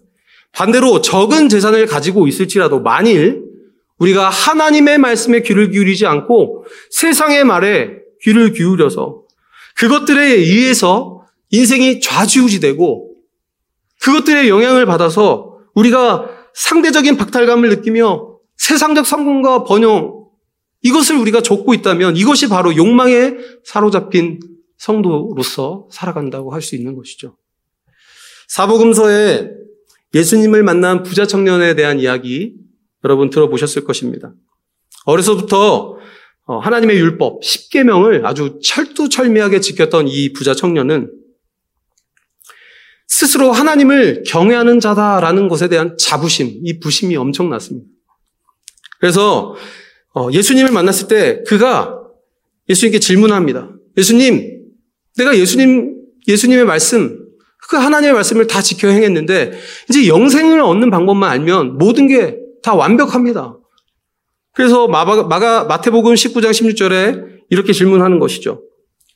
반대로 0.51 0.99
적은 0.99 1.47
재산을 1.47 1.85
가지고 1.85 2.27
있을지라도 2.27 2.81
만일 2.81 3.45
우리가 3.97 4.27
하나님의 4.27 4.97
말씀에 4.97 5.41
귀를 5.41 5.71
기울이지 5.71 6.05
않고 6.05 6.65
세상의 6.91 7.45
말에 7.45 7.91
귀를 8.23 8.51
기울여서 8.51 9.21
그것들에 9.77 10.33
의해서 10.33 11.25
인생이 11.51 12.01
좌지우지되고 12.01 13.15
그것들의 14.01 14.49
영향을 14.49 14.85
받아서 14.85 15.59
우리가 15.75 16.42
상대적인 16.55 17.17
박탈감을 17.17 17.69
느끼며 17.69 18.37
세상적 18.57 19.05
성공과 19.05 19.63
번영 19.63 20.23
이것을 20.81 21.15
우리가 21.17 21.41
좇고 21.41 21.73
있다면 21.73 22.17
이것이 22.17 22.49
바로 22.49 22.75
욕망에 22.75 23.35
사로잡힌 23.63 24.39
성도로서 24.77 25.87
살아간다고 25.91 26.53
할 26.53 26.61
수 26.61 26.75
있는 26.75 26.95
것이죠. 26.95 27.37
사복음서에 28.47 29.49
예수님을 30.13 30.63
만난 30.63 31.03
부자 31.03 31.25
청년에 31.25 31.75
대한 31.75 31.99
이야기 31.99 32.53
여러분 33.03 33.29
들어보셨을 33.29 33.83
것입니다. 33.83 34.33
어려서부터 35.05 35.97
어, 36.45 36.57
하나님의 36.59 36.97
율법 36.97 37.41
10계명을 37.41 38.25
아주 38.25 38.59
철두철미하게 38.61 39.61
지켰던 39.61 40.07
이 40.09 40.33
부자 40.33 40.53
청년은 40.53 41.09
스스로 43.07 43.51
하나님을 43.51 44.23
경외하는 44.27 44.79
자다라는 44.79 45.47
것에 45.47 45.67
대한 45.67 45.95
자부심, 45.99 46.61
이 46.63 46.79
부심이 46.79 47.15
엄청났습니다. 47.15 47.87
그래서 48.99 49.55
어, 50.15 50.29
예수님을 50.31 50.71
만났을 50.71 51.07
때 51.07 51.43
그가 51.47 51.99
예수님께 52.69 52.99
질문합니다. 52.99 53.69
예수님, 53.97 54.61
내가 55.17 55.37
예수님, 55.37 55.95
예수님의 56.27 56.65
말씀, 56.65 57.19
그 57.69 57.77
하나님의 57.77 58.13
말씀을 58.13 58.47
다 58.47 58.61
지켜 58.61 58.87
행했는데 58.87 59.53
이제 59.89 60.07
영생을 60.07 60.61
얻는 60.61 60.89
방법만 60.89 61.29
알면 61.29 61.77
모든 61.77 62.07
게 62.07 62.43
다 62.63 62.73
완벽합니다. 62.73 63.57
그래서 64.53 64.87
마가, 64.87 65.23
마가, 65.23 65.65
마태복음 65.65 66.13
19장 66.15 66.51
16절에 66.51 67.43
이렇게 67.49 67.73
질문하는 67.73 68.19
것이죠. 68.19 68.63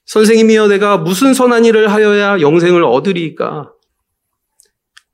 선생님이여 0.06 0.68
내가 0.68 0.98
무슨 0.98 1.34
선한 1.34 1.66
일을 1.66 1.92
하여야 1.92 2.40
영생을 2.42 2.84
얻으리까? 2.84 3.72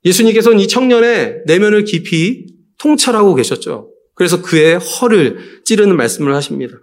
예수님께서는 0.06 0.60
이 0.60 0.68
청년의 0.68 1.44
내면을 1.46 1.84
깊이 1.84 2.48
통찰하고 2.80 3.36
계셨죠. 3.36 3.90
그래서 4.16 4.42
그의 4.42 4.78
허를 4.78 5.62
찌르는 5.66 5.96
말씀을 5.96 6.34
하십니다. 6.36 6.76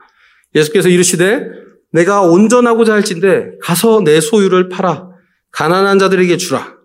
예수께서 0.55 0.89
이르시되 0.89 1.47
내가 1.93 2.23
온전하고자 2.23 2.95
할진대 2.95 3.59
가서 3.61 4.01
내 4.01 4.21
소유를 4.21 4.69
팔아 4.69 5.09
가난한 5.53 5.99
자들에게 5.99 6.37
주라. 6.37 6.77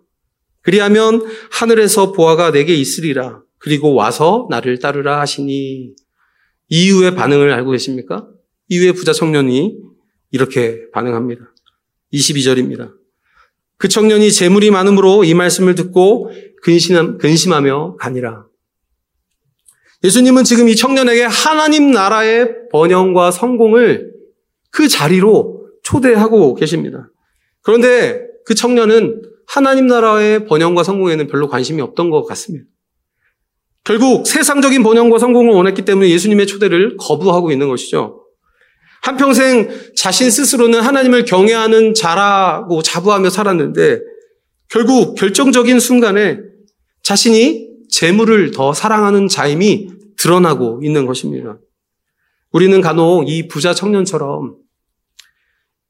그리하면 0.62 1.24
하늘에서 1.52 2.12
보아가 2.12 2.52
내게 2.52 2.74
있으리라. 2.74 3.41
그리고 3.60 3.93
와서 3.93 4.48
나를 4.50 4.80
따르라 4.80 5.21
하시니 5.21 5.93
이후의 6.69 7.15
반응을 7.15 7.52
알고 7.54 7.71
계십니까? 7.71 8.28
이후에 8.69 8.91
부자 8.91 9.13
청년이 9.13 9.78
이렇게 10.32 10.89
반응합니다. 10.91 11.54
22절입니다. 12.13 12.93
그 13.77 13.88
청년이 13.88 14.31
재물이 14.31 14.71
많으므로 14.71 15.23
이 15.23 15.33
말씀을 15.33 15.75
듣고 15.75 16.31
근심, 16.61 17.17
근심하 17.17 17.61
며 17.61 17.95
가니라. 17.97 18.45
예수님은 20.03 20.43
지금 20.43 20.69
이 20.69 20.75
청년에게 20.75 21.23
하나님 21.23 21.91
나라의 21.91 22.69
번영과 22.71 23.31
성공을 23.31 24.13
그 24.71 24.88
자리로 24.88 25.69
초대하고 25.83 26.53
계십니다. 26.55 27.09
그런데 27.61 28.21
그 28.45 28.55
청년은 28.55 29.21
하나님 29.47 29.88
나라의 29.88 30.45
번영과 30.45 30.83
성공에는 30.83 31.27
별로 31.27 31.47
관심이 31.47 31.81
없던 31.81 32.09
것 32.09 32.23
같습니다. 32.25 32.65
결국 33.83 34.25
세상적인 34.25 34.83
번영과 34.83 35.19
성공을 35.19 35.53
원했기 35.53 35.85
때문에 35.85 36.09
예수님의 36.09 36.47
초대를 36.47 36.97
거부하고 36.97 37.51
있는 37.51 37.69
것이죠. 37.69 38.24
한평생 39.06 39.91
자신 39.96 40.32
스스로는 40.32 40.82
하나님을 40.82 41.26
경외하는 41.26 41.94
자라고 41.94 42.82
자부하며 42.82 43.30
살았는데 43.30 44.00
결국 44.68 45.13
결정적인 45.13 45.80
순간에 45.80 46.39
자신이 47.04 47.70
재물을 47.88 48.50
더 48.50 48.74
사랑하는 48.74 49.28
자임이 49.28 49.89
드러나고 50.18 50.80
있는 50.82 51.06
것입니다. 51.06 51.60
우리는 52.50 52.82
간혹 52.82 53.30
이 53.30 53.48
부자 53.48 53.76
청년처럼 53.76 54.56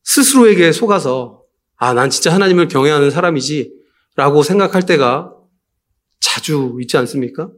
스스로에게 0.03 0.73
속아서 0.73 1.41
아, 1.77 1.93
난 1.93 2.09
진짜 2.09 2.33
하나님을 2.33 2.67
경외하는 2.67 3.11
사람이지 3.11 3.71
라고 4.17 4.43
생각할 4.43 4.85
때가 4.85 5.33
자주 6.19 6.77
있지 6.81 6.97
않습니까? 6.97 7.49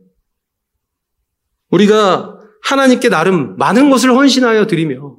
우리가 1.71 2.37
하나님께 2.61 3.09
나름 3.09 3.57
많은 3.57 3.89
것을 3.89 4.11
헌신하여 4.11 4.67
드리며 4.67 5.17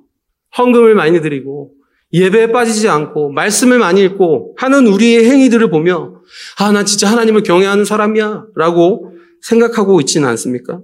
헌금을 0.58 0.94
많이 0.94 1.20
드리고 1.20 1.72
예배에 2.12 2.52
빠지지 2.52 2.88
않고 2.88 3.30
말씀을 3.32 3.78
많이 3.78 4.02
읽고 4.02 4.56
하는 4.58 4.86
우리의 4.86 5.24
행위들을 5.24 5.70
보며 5.70 6.14
아, 6.58 6.72
난 6.72 6.86
진짜 6.86 7.10
하나님을 7.10 7.42
경외하는 7.42 7.84
사람이야 7.84 8.46
라고 8.56 9.12
생각하고 9.42 10.00
있지는 10.00 10.28
않습니까? 10.28 10.80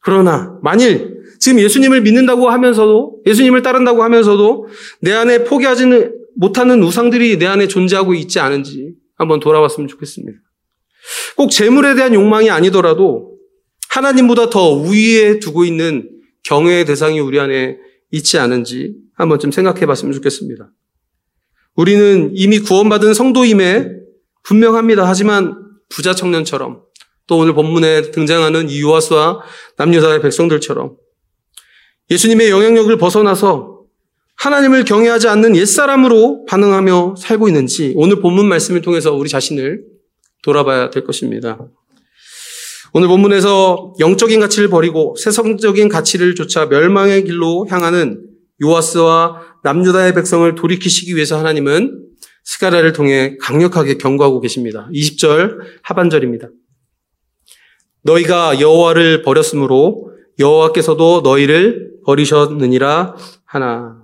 그러나 0.00 0.58
만일 0.62 1.18
지금 1.38 1.60
예수님을 1.60 2.02
믿는다고 2.02 2.48
하면서도 2.50 3.22
예수님을 3.26 3.62
따른다고 3.62 4.02
하면서도 4.02 4.66
내 5.00 5.12
안에 5.12 5.44
포기하지는 5.44 6.14
못하는 6.36 6.82
우상들이 6.82 7.38
내 7.38 7.46
안에 7.46 7.68
존재하고 7.68 8.14
있지 8.14 8.40
않은지 8.40 8.94
한번 9.16 9.40
돌아봤으면 9.40 9.88
좋겠습니다. 9.88 10.38
꼭 11.36 11.50
재물에 11.50 11.94
대한 11.94 12.14
욕망이 12.14 12.50
아니더라도 12.50 13.36
하나님보다 13.90 14.50
더 14.50 14.70
우위에 14.70 15.38
두고 15.38 15.64
있는 15.64 16.10
경외의 16.44 16.84
대상이 16.84 17.20
우리 17.20 17.40
안에 17.40 17.78
있지 18.10 18.38
않은지 18.38 18.94
한번 19.14 19.38
좀 19.38 19.50
생각해 19.50 19.86
봤으면 19.86 20.12
좋겠습니다. 20.12 20.70
우리는 21.74 22.30
이미 22.34 22.58
구원받은 22.58 23.14
성도임에 23.14 23.90
분명합니다. 24.42 25.06
하지만 25.06 25.54
부자 25.88 26.14
청년처럼 26.14 26.82
또 27.26 27.38
오늘 27.38 27.54
본문에 27.54 28.10
등장하는 28.10 28.70
이유아스와 28.70 29.42
남유다의 29.76 30.22
백성들처럼 30.22 30.96
예수님의 32.10 32.50
영향력을 32.50 32.96
벗어나서 32.96 33.84
하나님을 34.36 34.84
경외하지 34.84 35.28
않는 35.28 35.56
옛사람으로 35.56 36.46
반응하며 36.46 37.16
살고 37.18 37.48
있는지 37.48 37.92
오늘 37.96 38.20
본문 38.20 38.48
말씀을 38.48 38.82
통해서 38.82 39.12
우리 39.12 39.28
자신을 39.28 39.84
돌아봐야 40.42 40.90
될 40.90 41.04
것입니다. 41.04 41.58
오늘 42.94 43.08
본문에서 43.08 43.94
영적인 43.98 44.40
가치를 44.40 44.68
버리고 44.68 45.14
세상적인 45.16 45.88
가치를 45.88 46.34
쫓아 46.34 46.66
멸망의 46.66 47.24
길로 47.24 47.66
향하는 47.68 48.24
요아스와 48.62 49.42
남유다의 49.62 50.14
백성을 50.14 50.54
돌이키시기 50.54 51.14
위해서 51.14 51.38
하나님은 51.38 52.06
스가랴를 52.44 52.92
통해 52.92 53.36
강력하게 53.40 53.98
경고하고 53.98 54.40
계십니다. 54.40 54.88
20절 54.92 55.58
하반절입니다. 55.82 56.48
너희가 58.02 58.60
여호와를 58.60 59.22
버렸으므로 59.22 60.10
여호와께서도 60.38 61.20
너희를 61.22 61.90
버리셨느니라 62.06 63.16
하나. 63.44 64.02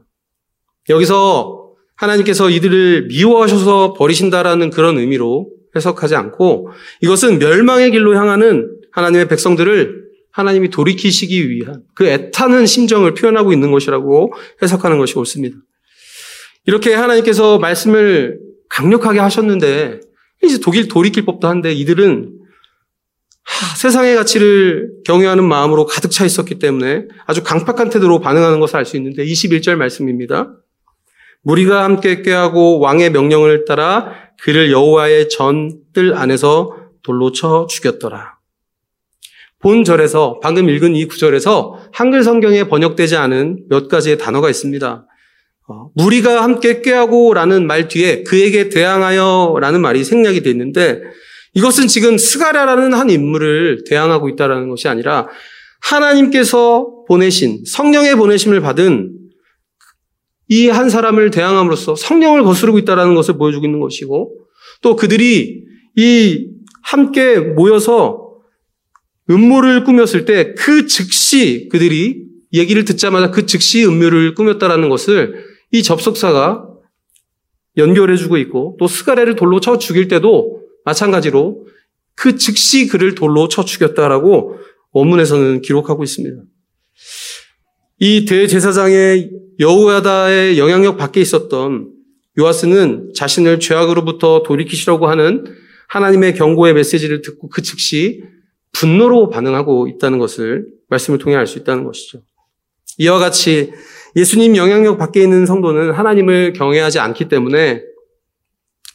여기서 0.91 1.71
하나님께서 1.97 2.51
이들을 2.51 3.07
미워하셔서 3.07 3.95
버리신다라는 3.95 4.71
그런 4.71 4.99
의미로 4.99 5.49
해석하지 5.77 6.15
않고 6.15 6.71
이것은 7.01 7.39
멸망의 7.39 7.91
길로 7.91 8.15
향하는 8.17 8.71
하나님의 8.93 9.29
백성들을 9.29 10.05
하나님이 10.31 10.71
돌이키시기 10.71 11.51
위한 11.51 11.83
그 11.95 12.07
애타는 12.07 12.67
심정을 12.67 13.15
표현하고 13.15 13.53
있는 13.53 13.71
것이라고 13.71 14.33
해석하는 14.63 14.99
것이 14.99 15.17
옳습니다. 15.19 15.57
이렇게 16.67 16.95
하나님께서 16.95 17.59
말씀을 17.59 18.39
강력하게 18.69 19.21
하셨는데 19.21 20.01
이제 20.43 20.59
독일 20.61 20.89
돌이킬 20.89 21.25
법도 21.25 21.47
한데 21.47 21.73
이들은 21.73 22.33
하, 23.45 23.77
세상의 23.77 24.17
가치를 24.17 24.91
경외하는 25.05 25.45
마음으로 25.45 25.87
가득 25.87 26.11
차 26.11 26.25
있었기 26.25 26.59
때문에 26.59 27.05
아주 27.27 27.43
강팍한 27.43 27.91
태도로 27.91 28.21
반응하는 28.21 28.59
것을 28.59 28.77
알 28.77 28.85
수 28.85 28.97
있는데 28.97 29.25
21절 29.25 29.77
말씀입니다. 29.77 30.57
무리가 31.43 31.85
함께 31.85 32.23
꾀하고 32.23 32.81
왕의 32.81 33.11
명령을 33.11 33.67
따라 33.67 34.15
그를 34.43 34.71
여호와의 34.71 35.29
전 35.29 35.85
뜰 35.95 36.15
안에서 36.15 36.77
돌로 37.03 37.33
쳐 37.33 37.67
죽였더라. 37.71 38.35
본 39.61 39.85
절에서 39.85 40.41
방금 40.43 40.69
읽은 40.69 40.95
이 40.95 41.07
구절에서 41.07 41.79
한글 41.93 42.23
성경에 42.23 42.65
번역되지 42.65 43.17
않은 43.17 43.65
몇 43.71 43.89
가지의 43.89 44.19
단어가 44.19 44.51
있습니다. 44.51 45.07
어, 45.67 45.89
무리가 45.95 46.43
함께 46.43 46.83
꾀하고라는 46.83 47.67
말 47.67 47.89
뒤에 47.89 48.25
그에게 48.25 48.69
대항하여라는 48.69 49.81
말이 49.81 50.05
생략이 50.05 50.43
되어 50.43 50.51
있는데 50.51 51.01
이것은 51.55 51.87
지금 51.87 52.19
스가랴라는 52.19 52.93
한 52.93 53.09
인물을 53.09 53.85
대항하고 53.87 54.29
있다는 54.29 54.69
것이 54.69 54.89
아니라 54.89 55.29
하나님께서 55.81 57.05
보내신 57.09 57.63
성령의 57.67 58.17
보내심을 58.17 58.61
받은 58.61 59.13
이 60.49 60.69
한 60.69 60.91
사람을 60.91 61.31
대항함으로써 61.31 61.97
성령을 61.97 62.43
거스르고 62.45 62.79
있다는 62.79 63.15
것을 63.15 63.37
보여주고 63.39 63.65
있는 63.65 63.81
것이고 63.81 64.47
또 64.83 64.97
그들이 64.97 65.65
이 65.97 66.49
함께 66.83 67.39
모여서 67.39 68.21
음모를 69.31 69.85
꾸몄을 69.85 70.27
때 70.27 70.55
그 70.55 70.87
즉시 70.87 71.69
그들이 71.71 72.25
얘기를 72.53 72.85
듣자마자 72.85 73.31
그 73.31 73.47
즉시 73.47 73.85
음모를 73.87 74.35
꾸몄다라는 74.35 74.89
것을 74.91 75.45
이 75.73 75.83
접속사가 75.83 76.69
연결해주고 77.77 78.37
있고 78.39 78.77
또 78.79 78.87
스가랴를 78.87 79.35
돌로 79.37 79.61
쳐 79.61 79.79
죽일 79.79 80.09
때도 80.09 80.61
마찬가지로 80.85 81.67
그 82.15 82.37
즉시 82.37 82.87
그를 82.87 83.15
돌로 83.15 83.49
쳐 83.49 83.65
죽였다라고 83.65 84.59
원문에서는 84.93 85.63
기록하고 85.63 86.05
있습니다. 86.05 86.37
이 87.99 88.25
대제사장의 88.25 89.31
여우야다의 89.61 90.59
영향력 90.59 90.97
밖에 90.97 91.21
있었던 91.21 91.91
요아스는 92.39 93.13
자신을 93.15 93.61
죄악으로부터 93.61 94.43
돌이키시려고 94.43 95.07
하는 95.07 95.45
하나님의 95.89 96.35
경고의 96.35 96.75
메시지를 96.75 97.23
듣고 97.23 97.49
그 97.49 97.63
즉시 97.63 98.23
분노로 98.73 99.31
반응하고 99.31 99.87
있다는 99.87 100.19
것을 100.19 100.67
말씀을 100.89 101.19
통해 101.19 101.37
알 101.37 101.47
수 101.47 101.59
있다는 101.59 101.85
것이죠. 101.85 102.23
이와 102.99 103.19
같이 103.19 103.73
예수님 104.17 104.57
영향력 104.57 104.99
밖에 104.99 105.23
있는 105.23 105.47
성도는 105.47 105.93
하나님을 105.93 106.53
경외하지 106.53 106.99
않기 106.99 107.29
때문에 107.29 107.83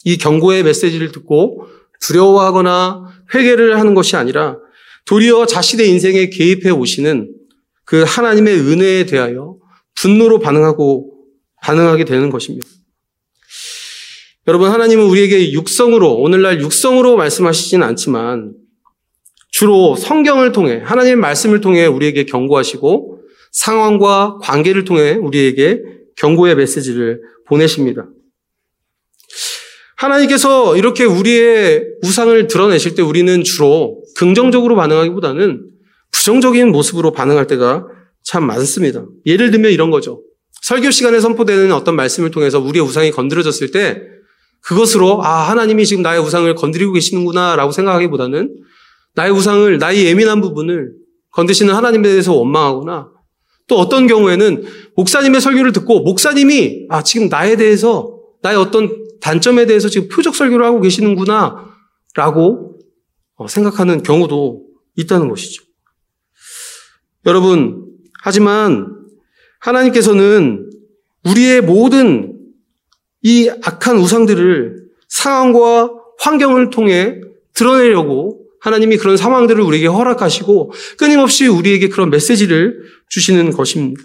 이 0.06 0.18
경고의 0.18 0.64
메시지를 0.64 1.12
듣고 1.12 1.66
두려워하거나 2.02 3.08
회개를 3.34 3.80
하는 3.80 3.94
것이 3.94 4.16
아니라 4.16 4.58
도리어 5.06 5.46
자신의 5.46 5.90
인생에 5.90 6.30
개입해 6.30 6.70
오시는 6.70 7.39
그 7.90 8.04
하나님의 8.04 8.60
은혜에 8.60 9.08
대하여 9.08 9.58
분노로 9.96 10.38
반응하고 10.38 11.12
반응하게 11.64 12.06
되는 12.06 12.30
것입니다. 12.30 12.68
여러분, 14.48 14.70
하나님은 14.70 15.06
우리에게 15.06 15.52
육성으로, 15.54 16.18
오늘날 16.18 16.62
육성으로 16.62 17.18
말씀하시지는 17.18 17.88
않지만 17.88 18.54
주로 19.50 19.96
성경을 19.96 20.52
통해, 20.52 20.82
하나님의 20.86 21.16
말씀을 21.16 21.62
통해 21.62 21.88
우리에게 21.88 22.26
경고하시고 22.26 23.22
상황과 23.54 24.38
관계를 24.44 24.86
통해 24.86 25.14
우리에게 25.14 25.82
경고의 26.16 26.58
메시지를 26.58 27.22
보내십니다. 27.48 28.08
하나님께서 29.96 30.78
이렇게 30.78 31.06
우리의 31.06 31.88
우상을 32.04 32.46
드러내실 32.46 32.94
때 32.94 33.02
우리는 33.02 33.44
주로 33.44 34.04
긍정적으로 34.16 34.76
반응하기보다는 34.76 35.79
부정적인 36.20 36.70
모습으로 36.72 37.12
반응할 37.14 37.48
때가 37.48 37.88
참 38.24 38.46
많습니다. 38.46 39.06
예를 39.26 39.52
들면 39.52 39.72
이런 39.72 39.90
거죠. 39.90 40.22
설교 40.62 40.92
시간에 40.92 41.22
선포되는 41.22 41.72
어떤 41.72 41.96
말씀을 41.96 42.30
통해서 42.30 42.60
우리의 42.60 42.86
우상이 42.86 43.12
건드려졌을 43.12 43.72
때 43.72 44.02
그것으로 44.62 45.24
아 45.24 45.50
하나님이 45.50 45.86
지금 45.86 46.04
나의 46.04 46.20
우상을 46.20 46.54
건드리고 46.56 46.92
계시는구나라고 46.92 47.72
생각하기보다는 47.72 48.54
나의 49.16 49.32
우상을 49.32 49.78
나의 49.78 50.06
예민한 50.08 50.42
부분을 50.42 50.92
건드시는 51.32 51.74
하나님에 51.74 52.10
대해서 52.10 52.34
원망하거나 52.34 53.12
또 53.68 53.78
어떤 53.78 54.06
경우에는 54.06 54.66
목사님의 54.98 55.40
설교를 55.40 55.72
듣고 55.72 56.02
목사님이 56.02 56.88
아 56.90 57.02
지금 57.02 57.30
나에 57.30 57.56
대해서 57.56 58.20
나의 58.42 58.58
어떤 58.58 59.06
단점에 59.22 59.66
대해서 59.66 59.88
지금 59.88 60.10
표적 60.10 60.36
설교를 60.36 60.66
하고 60.66 60.82
계시는구나 60.82 61.66
라고 62.16 62.78
어, 63.36 63.48
생각하는 63.48 64.04
경우도 64.04 64.66
있다는 64.98 65.30
것이죠. 65.30 65.69
여러분, 67.30 67.86
하지만 68.24 68.88
하나님께서는 69.60 70.70
우리의 71.26 71.62
모든 71.62 72.36
이 73.22 73.50
악한 73.64 73.98
우상들을 73.98 74.90
상황과 75.08 75.92
환경을 76.20 76.72
통해 76.72 77.22
드러내려고 77.54 78.48
하나님이 78.62 78.98
그런 78.98 79.16
상황들을 79.16 79.62
우리에게 79.62 79.88
허락하시고 79.88 80.74
끊임없이 80.98 81.48
우리에게 81.48 81.90
그런 81.90 82.10
메시지를 82.10 82.82
주시는 83.10 83.52
것입니다. 83.52 84.02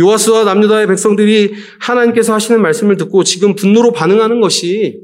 요아스와 0.00 0.44
남유다의 0.44 0.88
백성들이 0.88 1.54
하나님께서 1.78 2.34
하시는 2.34 2.60
말씀을 2.60 2.96
듣고 2.96 3.24
지금 3.24 3.54
분노로 3.54 3.92
반응하는 3.92 4.40
것이 4.40 5.02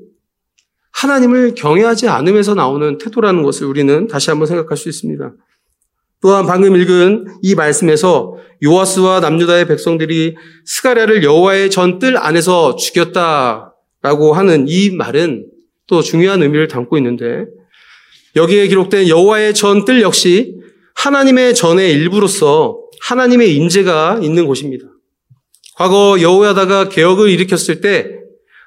하나님을 0.92 1.54
경외하지 1.54 2.08
않음에서 2.08 2.54
나오는 2.54 2.98
태도라는 2.98 3.42
것을 3.42 3.66
우리는 3.66 4.08
다시 4.08 4.30
한번 4.30 4.46
생각할 4.46 4.76
수 4.76 4.88
있습니다. 4.88 5.32
또한 6.20 6.46
방금 6.46 6.74
읽은 6.76 7.26
이 7.42 7.54
말씀에서 7.54 8.35
요아스와 8.64 9.20
남유다의 9.20 9.68
백성들이 9.68 10.35
스가랴를 10.64 11.22
여호와의 11.22 11.70
전 11.70 11.98
뜰 11.98 12.16
안에서 12.16 12.74
죽였다라고 12.76 14.33
하는 14.35 14.66
이 14.68 14.90
말은 14.90 15.46
또 15.87 16.02
중요한 16.02 16.42
의미를 16.42 16.66
담고 16.68 16.96
있는데 16.98 17.46
여기에 18.37 18.68
기록된 18.68 19.09
여호와의 19.09 19.54
전 19.54 19.85
뜰 19.85 20.02
역시 20.02 20.57
하나님의 20.96 21.54
전의 21.54 21.92
일부로서 21.92 22.81
하나님의 23.02 23.54
임재가 23.54 24.18
있는 24.20 24.46
곳입니다. 24.46 24.87
과거 25.76 26.18
여호야다가 26.20 26.88
개혁을 26.88 27.31
일으켰을 27.31 27.81
때 27.81 28.11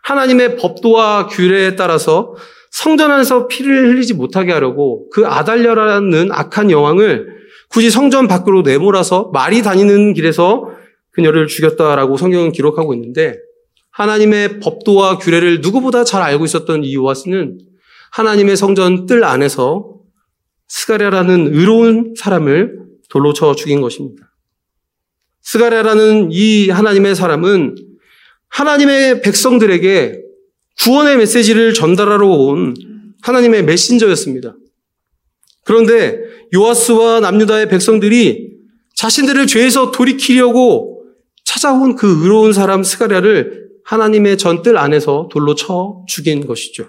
하나님의 0.03 0.55
법도와 0.55 1.27
규례에 1.27 1.75
따라서 1.75 2.33
성전 2.71 3.11
안에서 3.11 3.47
피를 3.47 3.89
흘리지 3.89 4.13
못하게 4.13 4.53
하려고 4.53 5.09
그 5.09 5.27
아달랴라는 5.27 6.29
악한 6.31 6.71
여왕을 6.71 7.40
굳이 7.71 7.89
성전 7.89 8.27
밖으로 8.27 8.63
내몰아서 8.63 9.31
말이 9.33 9.61
다니는 9.61 10.13
길에서 10.13 10.69
그녀를 11.11 11.47
죽였다라고 11.47 12.17
성경은 12.17 12.51
기록하고 12.51 12.93
있는데 12.93 13.37
하나님의 13.91 14.59
법도와 14.59 15.17
규례를 15.17 15.61
누구보다 15.61 16.03
잘 16.03 16.21
알고 16.21 16.45
있었던 16.45 16.83
이 16.83 16.95
요아스는 16.95 17.59
하나님의 18.11 18.57
성전 18.57 19.05
뜰 19.05 19.23
안에서 19.23 19.95
스가랴라는 20.67 21.53
의로운 21.53 22.13
사람을 22.17 22.79
돌로 23.09 23.33
쳐 23.33 23.55
죽인 23.55 23.81
것입니다. 23.81 24.33
스가랴라는 25.41 26.29
이 26.31 26.69
하나님의 26.69 27.15
사람은 27.15 27.75
하나님의 28.49 29.21
백성들에게 29.21 30.21
구원의 30.81 31.17
메시지를 31.17 31.73
전달하러 31.73 32.27
온 32.27 32.73
하나님의 33.21 33.63
메신저였습니다. 33.63 34.55
그런데 35.63 36.19
요아스와 36.53 37.19
남유다의 37.19 37.69
백성들이 37.69 38.51
자신들을 38.95 39.47
죄에서 39.47 39.91
돌이키려고 39.91 41.03
찾아온 41.45 41.95
그 41.95 42.23
의로운 42.23 42.53
사람 42.53 42.83
스가랴를 42.83 43.69
하나님의 43.83 44.37
전뜰 44.37 44.77
안에서 44.77 45.27
돌로 45.31 45.55
쳐 45.55 46.03
죽인 46.07 46.45
것이죠. 46.45 46.87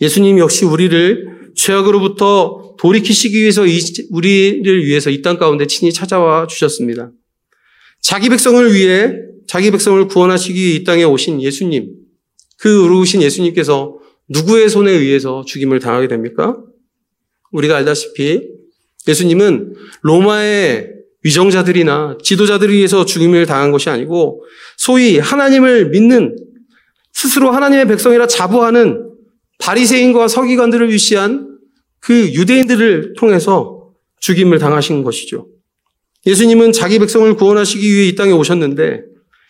예수님 0.00 0.38
역시 0.38 0.64
우리를 0.64 1.52
죄악으로부터 1.56 2.76
돌이키시기 2.78 3.40
위해서 3.40 3.62
우리를 4.10 4.84
위해서 4.84 5.10
이 5.10 5.22
땅 5.22 5.38
가운데 5.38 5.66
친히 5.66 5.92
찾아와 5.92 6.46
주셨습니다. 6.46 7.10
자기 8.00 8.28
백성을 8.28 8.72
위해 8.72 9.12
자기 9.48 9.70
백성을 9.70 10.06
구원하시기 10.06 10.58
위해 10.60 10.74
이 10.76 10.84
땅에 10.84 11.02
오신 11.04 11.42
예수님, 11.42 11.90
그 12.58 12.82
의로우신 12.84 13.22
예수님께서 13.22 13.98
누구의 14.28 14.68
손에 14.68 14.92
의해서 14.92 15.42
죽임을 15.44 15.80
당하게 15.80 16.06
됩니까? 16.06 16.56
우리가 17.52 17.76
알다시피 17.76 18.42
예수님은 19.06 19.74
로마의 20.02 20.92
위정자들이나 21.24 22.18
지도자들에 22.22 22.72
의해서 22.72 23.04
죽임을 23.04 23.46
당한 23.46 23.72
것이 23.72 23.90
아니고 23.90 24.44
소위 24.76 25.18
하나님을 25.18 25.90
믿는 25.90 26.36
스스로 27.12 27.50
하나님의 27.50 27.88
백성이라 27.88 28.26
자부하는 28.26 29.08
바리새인과 29.58 30.28
서기관들을 30.28 30.90
위시한 30.92 31.58
그 32.00 32.32
유대인들을 32.32 33.14
통해서 33.18 33.90
죽임을 34.20 34.58
당하신 34.58 35.02
것이죠. 35.02 35.48
예수님은 36.26 36.72
자기 36.72 36.98
백성을 36.98 37.32
구원하시기 37.34 37.92
위해 37.92 38.06
이 38.08 38.14
땅에 38.14 38.32
오셨는데 38.32 39.02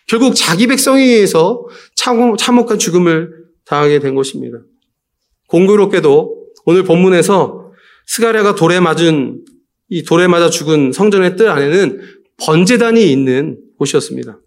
결국 0.07 0.33
자기 0.35 0.65
백성에 0.65 1.03
의해서 1.03 1.67
참혹한 1.95 2.79
죽음을 2.79 3.29
당하게 3.65 3.99
된 3.99 4.15
것입니다. 4.15 4.57
공교롭게도 5.47 6.47
오늘 6.65 6.83
본문에서 6.83 7.58
스가랴가 8.09 8.55
돌에 8.55 8.79
맞은 8.79 9.43
이 9.89 10.03
돌에 10.03 10.27
맞아 10.27 10.49
죽은 10.49 10.91
성전의 10.91 11.35
뜰 11.35 11.47
안에는 11.49 12.01
번제단이 12.43 13.11
있는 13.11 13.59
곳이었습니다. 13.77 14.39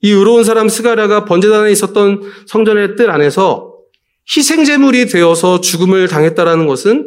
이 0.00 0.10
의로운 0.10 0.42
사람 0.42 0.68
스가랴가 0.68 1.24
번제단에 1.24 1.70
있었던 1.70 2.22
성전의 2.46 2.96
뜰 2.96 3.10
안에서 3.10 3.72
희생 4.36 4.64
제물이 4.64 5.06
되어서 5.06 5.60
죽음을 5.60 6.08
당했다라는 6.08 6.66
것은 6.66 7.06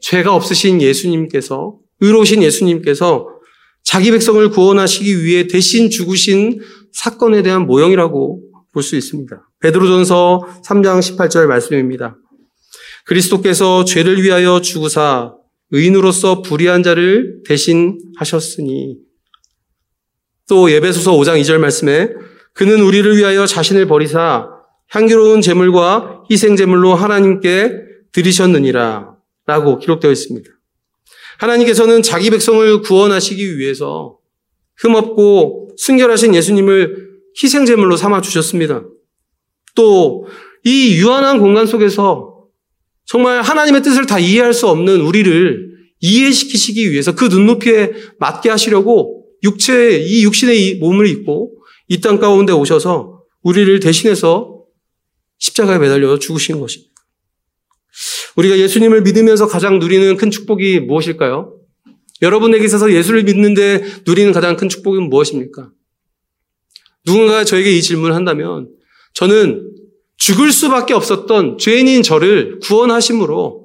죄가 0.00 0.32
없으신 0.32 0.80
예수님께서 0.80 1.76
의로우신 2.00 2.44
예수님께서 2.44 3.26
자기 3.82 4.12
백성을 4.12 4.48
구원하시기 4.50 5.24
위해 5.24 5.48
대신 5.48 5.90
죽으신 5.90 6.60
사건에 6.92 7.42
대한 7.42 7.66
모형이라고 7.66 8.42
볼 8.72 8.82
수 8.82 8.94
있습니다. 8.94 9.48
베드로전서 9.60 10.60
3장 10.64 11.00
18절 11.00 11.46
말씀입니다. 11.46 12.16
그리스도께서 13.06 13.84
죄를 13.84 14.22
위하여 14.22 14.60
죽으사 14.60 15.34
의인으로서 15.70 16.42
불의한 16.42 16.82
자를 16.82 17.42
대신하셨으니 17.46 18.98
또 20.48 20.70
예배소서 20.70 21.12
5장 21.12 21.40
2절 21.40 21.58
말씀에 21.58 22.10
그는 22.52 22.80
우리를 22.80 23.16
위하여 23.16 23.46
자신을 23.46 23.86
버리사 23.86 24.48
향기로운 24.90 25.40
제물과 25.40 26.24
희생 26.30 26.54
제물로 26.56 26.94
하나님께 26.94 27.72
드리셨느니라 28.12 29.16
라고 29.46 29.78
기록되어 29.78 30.10
있습니다. 30.10 30.48
하나님께서는 31.38 32.02
자기 32.02 32.30
백성을 32.30 32.80
구원하시기 32.82 33.58
위해서 33.58 34.18
흠없고 34.76 35.70
순결하신 35.76 36.34
예수님을 36.34 37.10
희생 37.42 37.66
제물로 37.66 37.96
삼아 37.96 38.20
주셨습니다. 38.20 38.84
또 39.74 40.26
이 40.66 40.96
유한한 40.96 41.38
공간 41.38 41.64
속에서 41.64 42.35
정말 43.06 43.40
하나님의 43.40 43.82
뜻을 43.82 44.06
다 44.06 44.18
이해할 44.18 44.52
수 44.52 44.68
없는 44.68 45.00
우리를 45.00 45.76
이해시키시기 46.00 46.90
위해서 46.90 47.14
그 47.14 47.24
눈높이에 47.26 47.92
맞게 48.18 48.50
하시려고 48.50 49.24
육체, 49.42 49.98
이 49.98 50.24
육신의 50.24 50.76
몸을 50.76 51.06
입고 51.06 51.52
이 51.88 52.00
땅 52.00 52.18
가운데 52.18 52.52
오셔서 52.52 53.22
우리를 53.42 53.78
대신해서 53.80 54.64
십자가에 55.38 55.78
매달려 55.78 56.18
죽으신 56.18 56.58
것입니다. 56.58 56.92
우리가 58.36 58.58
예수님을 58.58 59.02
믿으면서 59.02 59.46
가장 59.46 59.78
누리는 59.78 60.16
큰 60.16 60.30
축복이 60.30 60.80
무엇일까요? 60.80 61.54
여러분에게 62.22 62.64
있어서 62.64 62.92
예수를 62.92 63.22
믿는데 63.22 63.84
누리는 64.06 64.32
가장 64.32 64.56
큰 64.56 64.68
축복은 64.68 65.08
무엇입니까? 65.08 65.70
누군가 67.04 67.44
저에게 67.44 67.70
이 67.72 67.80
질문을 67.80 68.14
한다면 68.14 68.68
저는 69.14 69.70
죽을 70.26 70.50
수밖에 70.50 70.92
없었던 70.92 71.58
죄인인 71.58 72.02
저를 72.02 72.58
구원하심으로 72.58 73.64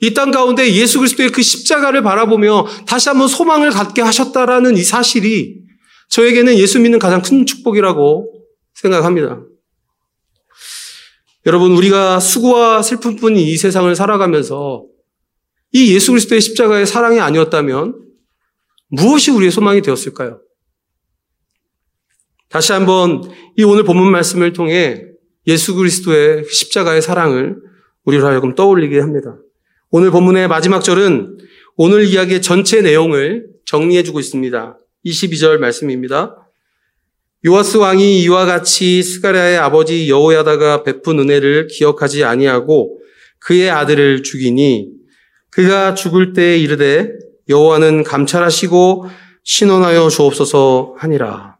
이 0.00 0.14
땅 0.14 0.30
가운데 0.30 0.72
예수 0.72 1.00
그리스도의 1.00 1.28
그 1.30 1.42
십자가를 1.42 2.02
바라보며 2.02 2.66
다시 2.86 3.10
한번 3.10 3.28
소망을 3.28 3.68
갖게 3.70 4.00
하셨다라는 4.00 4.78
이 4.78 4.82
사실이 4.82 5.58
저에게는 6.08 6.56
예수 6.56 6.80
믿는 6.80 6.98
가장 6.98 7.20
큰 7.20 7.44
축복이라고 7.44 8.32
생각합니다. 8.72 9.42
여러분, 11.44 11.72
우리가 11.72 12.20
수고와 12.20 12.80
슬픔뿐인 12.80 13.36
이 13.36 13.56
세상을 13.58 13.94
살아가면서 13.94 14.86
이 15.72 15.94
예수 15.94 16.12
그리스도의 16.12 16.40
십자가의 16.40 16.86
사랑이 16.86 17.20
아니었다면 17.20 18.00
무엇이 18.88 19.30
우리의 19.30 19.50
소망이 19.50 19.82
되었을까요? 19.82 20.40
다시 22.48 22.72
한번 22.72 23.30
이 23.58 23.62
오늘 23.62 23.82
본문 23.82 24.10
말씀을 24.10 24.54
통해 24.54 25.07
예수 25.48 25.74
그리스도의 25.74 26.44
십자가의 26.44 27.00
사랑을 27.02 27.56
우리로 28.04 28.26
하여금 28.26 28.54
떠올리게 28.54 29.00
합니다. 29.00 29.36
오늘 29.90 30.10
본문의 30.10 30.46
마지막 30.46 30.84
절은 30.84 31.38
오늘 31.76 32.04
이야기의 32.04 32.42
전체 32.42 32.82
내용을 32.82 33.46
정리해 33.64 34.02
주고 34.02 34.20
있습니다. 34.20 34.78
22절 35.06 35.56
말씀입니다. 35.58 36.36
요아스 37.46 37.78
왕이 37.78 38.22
이와 38.24 38.44
같이 38.44 39.02
스가랴의 39.02 39.56
아버지 39.56 40.10
여호야다가 40.10 40.82
베푼 40.82 41.18
은혜를 41.18 41.68
기억하지 41.68 42.24
아니하고 42.24 42.98
그의 43.38 43.70
아들을 43.70 44.22
죽이니 44.24 44.90
그가 45.50 45.94
죽을 45.94 46.34
때에 46.34 46.58
이르되 46.58 47.10
여호와는 47.48 48.02
감찰하시고 48.02 49.06
신원하여 49.44 50.10
주옵소서 50.10 50.96
하니라. 50.98 51.57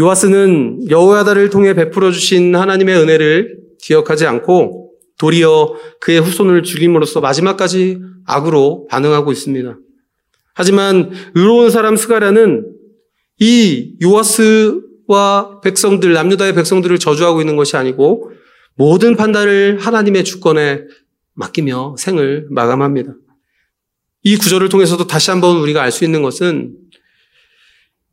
요아스는 0.00 0.90
여호야다를 0.90 1.50
통해 1.50 1.74
베풀어 1.74 2.10
주신 2.10 2.56
하나님의 2.56 2.96
은혜를 2.96 3.58
기억하지 3.80 4.26
않고 4.26 4.92
도리어 5.18 5.74
그의 6.00 6.20
후손을 6.20 6.62
죽임으로써 6.62 7.20
마지막까지 7.20 8.00
악으로 8.24 8.86
반응하고 8.88 9.32
있습니다. 9.32 9.78
하지만 10.54 11.10
의로운 11.34 11.70
사람 11.70 11.96
스가랴는 11.96 12.66
이 13.38 13.96
요아스와 14.02 15.60
백성들, 15.62 16.12
남유다의 16.12 16.54
백성들을 16.54 16.98
저주하고 16.98 17.40
있는 17.40 17.56
것이 17.56 17.76
아니고 17.76 18.30
모든 18.74 19.16
판단을 19.16 19.78
하나님의 19.78 20.24
주권에 20.24 20.82
맡기며 21.34 21.96
생을 21.98 22.46
마감합니다. 22.50 23.14
이 24.22 24.36
구절을 24.36 24.68
통해서도 24.68 25.06
다시 25.06 25.30
한번 25.30 25.58
우리가 25.58 25.82
알 25.82 25.90
수 25.90 26.04
있는 26.04 26.22
것은 26.22 26.76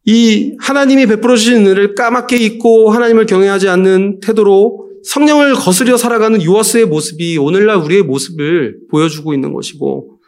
이 0.10 0.56
하나님이 0.60 1.06
베풀어 1.06 1.36
주신 1.36 1.58
은혜를 1.58 1.94
까맣게 1.94 2.36
잊고 2.36 2.90
하나님을 2.90 3.28
경외하지 3.28 3.70
않는 3.70 4.22
태도로 4.22 4.90
성령을 5.04 5.54
거스려 5.54 5.98
살아가는 5.98 6.44
요하스의 6.44 6.88
모습이 6.88 7.38
오늘날 7.38 7.76
우리의 7.78 8.02
모습을 8.02 8.80
보여주고 8.90 9.36
있는 9.36 9.54
것이고 9.54 10.20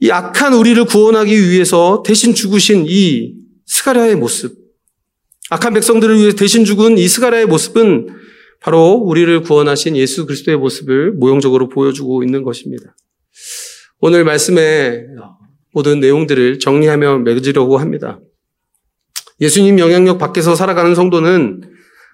이 0.00 0.10
악한 0.10 0.54
우리를 0.54 0.84
구원하기 0.84 1.48
위해서 1.48 2.02
대신 2.04 2.34
죽으신 2.34 2.86
이 2.88 3.34
스가랴의 3.66 4.16
모습 4.16 4.56
악한 5.50 5.72
백성들을 5.72 6.18
위해 6.18 6.32
대신 6.32 6.64
죽은 6.64 6.98
이 6.98 7.06
스가랴의 7.06 7.46
모습은 7.46 8.08
바로 8.58 8.94
우리를 8.94 9.42
구원하신 9.42 9.96
예수 9.96 10.26
그리스도의 10.26 10.56
모습을 10.56 11.12
모형적으로 11.12 11.68
보여주고 11.68 12.24
있는 12.24 12.42
것입니다. 12.42 12.96
오늘 14.00 14.24
말씀의 14.24 15.04
모든 15.72 16.00
내용들을 16.00 16.58
정리하며 16.58 17.18
맺으려고 17.18 17.78
합니다. 17.78 18.18
예수님 19.40 19.78
영향력 19.78 20.18
밖에서 20.18 20.54
살아가는 20.54 20.94
성도는 20.94 21.62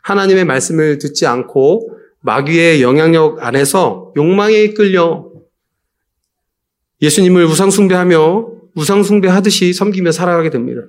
하나님의 0.02 0.44
말씀을 0.44 0.98
듣지 0.98 1.26
않고 1.26 1.90
마귀의 2.20 2.82
영향력 2.82 3.44
안에서 3.44 4.12
욕망에 4.16 4.54
이끌려 4.62 5.26
예수님을 7.02 7.44
우상숭배하며 7.44 8.48
우상숭배하듯이 8.74 9.72
섬기며 9.72 10.12
살아가게 10.12 10.50
됩니다. 10.50 10.82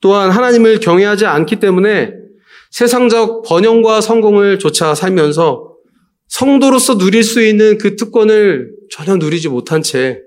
또한 0.00 0.30
하나님을 0.30 0.80
경외하지 0.80 1.26
않기 1.26 1.60
때문에 1.60 2.12
세상적 2.70 3.42
번영과 3.42 4.00
성공을 4.00 4.58
조차 4.58 4.94
살면서 4.94 5.74
성도로서 6.28 6.98
누릴 6.98 7.22
수 7.22 7.42
있는 7.42 7.78
그 7.78 7.96
특권을 7.96 8.72
전혀 8.90 9.16
누리지 9.16 9.48
못한 9.48 9.82
채 9.82 10.20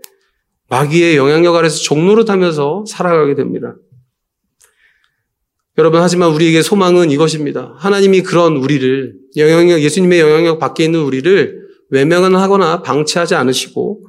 마귀의 0.69 1.17
영향력 1.17 1.55
아래서 1.55 1.77
종로를 1.79 2.25
타면서 2.25 2.85
살아가게 2.87 3.35
됩니다. 3.35 3.75
여러분, 5.79 6.01
하지만 6.01 6.31
우리에게 6.31 6.63
소망은 6.63 7.11
이것입니다. 7.11 7.75
하나님이 7.77 8.23
그런 8.23 8.57
우리를, 8.57 9.13
영향력, 9.35 9.79
예수님의 9.81 10.19
영향력 10.19 10.57
밖에 10.57 10.83
있는 10.83 11.01
우리를 11.01 11.55
외면하거나 11.91 12.81
방치하지 12.81 13.35
않으시고, 13.35 14.03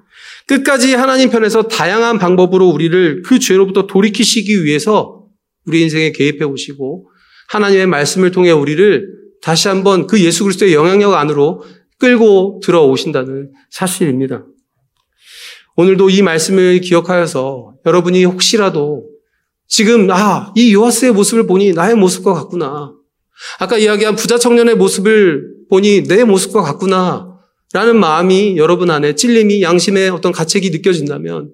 끝까지 0.46 0.94
하나님 0.94 1.28
편에서 1.28 1.64
다양한 1.64 2.18
방법으로 2.18 2.68
우리를 2.68 3.20
그 3.22 3.38
죄로부터 3.38 3.86
돌이키시기 3.86 4.64
위해서 4.64 5.26
우리 5.66 5.82
인생에 5.82 6.12
개입해 6.12 6.44
오시고, 6.44 7.10
하나님의 7.48 7.86
말씀을 7.86 8.30
통해 8.30 8.50
우리를 8.50 9.06
다시 9.42 9.68
한번 9.68 10.06
그 10.06 10.20
예수 10.24 10.44
그리스도의 10.44 10.72
영향력 10.72 11.12
안으로 11.12 11.62
끌고 11.98 12.60
들어오신다는 12.64 13.52
사실입니다. 13.70 14.46
오늘도 15.76 16.08
이 16.08 16.22
말씀을 16.22 16.80
기억하여서 16.80 17.74
여러분이 17.84 18.24
혹시라도 18.24 19.17
지금 19.68 20.10
아, 20.10 20.52
이 20.56 20.72
요하스의 20.74 21.12
모습을 21.12 21.46
보니 21.46 21.72
나의 21.74 21.94
모습과 21.94 22.32
같구나. 22.34 22.92
아까 23.60 23.76
이야기한 23.78 24.16
부자 24.16 24.38
청년의 24.38 24.76
모습을 24.76 25.44
보니 25.70 26.04
내 26.04 26.24
모습과 26.24 26.62
같구나. 26.62 27.28
라는 27.74 28.00
마음이 28.00 28.56
여러분 28.56 28.90
안에 28.90 29.14
찔림이 29.14 29.60
양심의 29.60 30.08
어떤 30.08 30.32
가책이 30.32 30.70
느껴진다면 30.70 31.50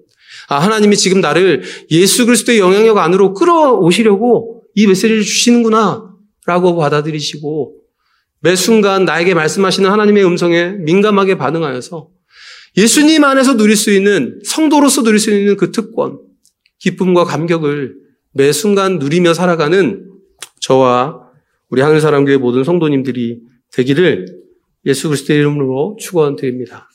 아, 0.47 0.59
하나님이 0.59 0.95
지금 0.95 1.19
나를 1.19 1.63
예수 1.91 2.25
그리스도의 2.25 2.59
영향력 2.59 2.97
안으로 2.97 3.33
끌어오시려고 3.33 4.63
이 4.75 4.87
메시지를 4.87 5.21
주시는구나. 5.21 6.15
라고 6.45 6.75
받아들이시고 6.75 7.75
매 8.41 8.55
순간 8.55 9.03
나에게 9.05 9.33
말씀하시는 9.33 9.89
하나님의 9.89 10.23
음성에 10.25 10.73
민감하게 10.79 11.37
반응하여서 11.37 12.09
예수님 12.77 13.23
안에서 13.23 13.57
누릴 13.57 13.75
수 13.75 13.91
있는 13.91 14.39
성도로서 14.45 15.01
누릴 15.01 15.19
수 15.19 15.31
있는 15.31 15.57
그 15.57 15.71
특권, 15.71 16.19
기쁨과 16.79 17.23
감격을 17.23 18.04
매 18.37 18.51
순간 18.51 18.99
누리며 18.99 19.33
살아가는 19.33 20.11
저와 20.59 21.21
우리 21.69 21.81
하늘사람교회 21.81 22.35
모든 22.35 22.65
성도님들이 22.65 23.39
되기를 23.71 24.25
예수 24.85 25.07
그리스도의 25.07 25.39
이름으로 25.39 25.95
축원드립니다. 25.97 26.89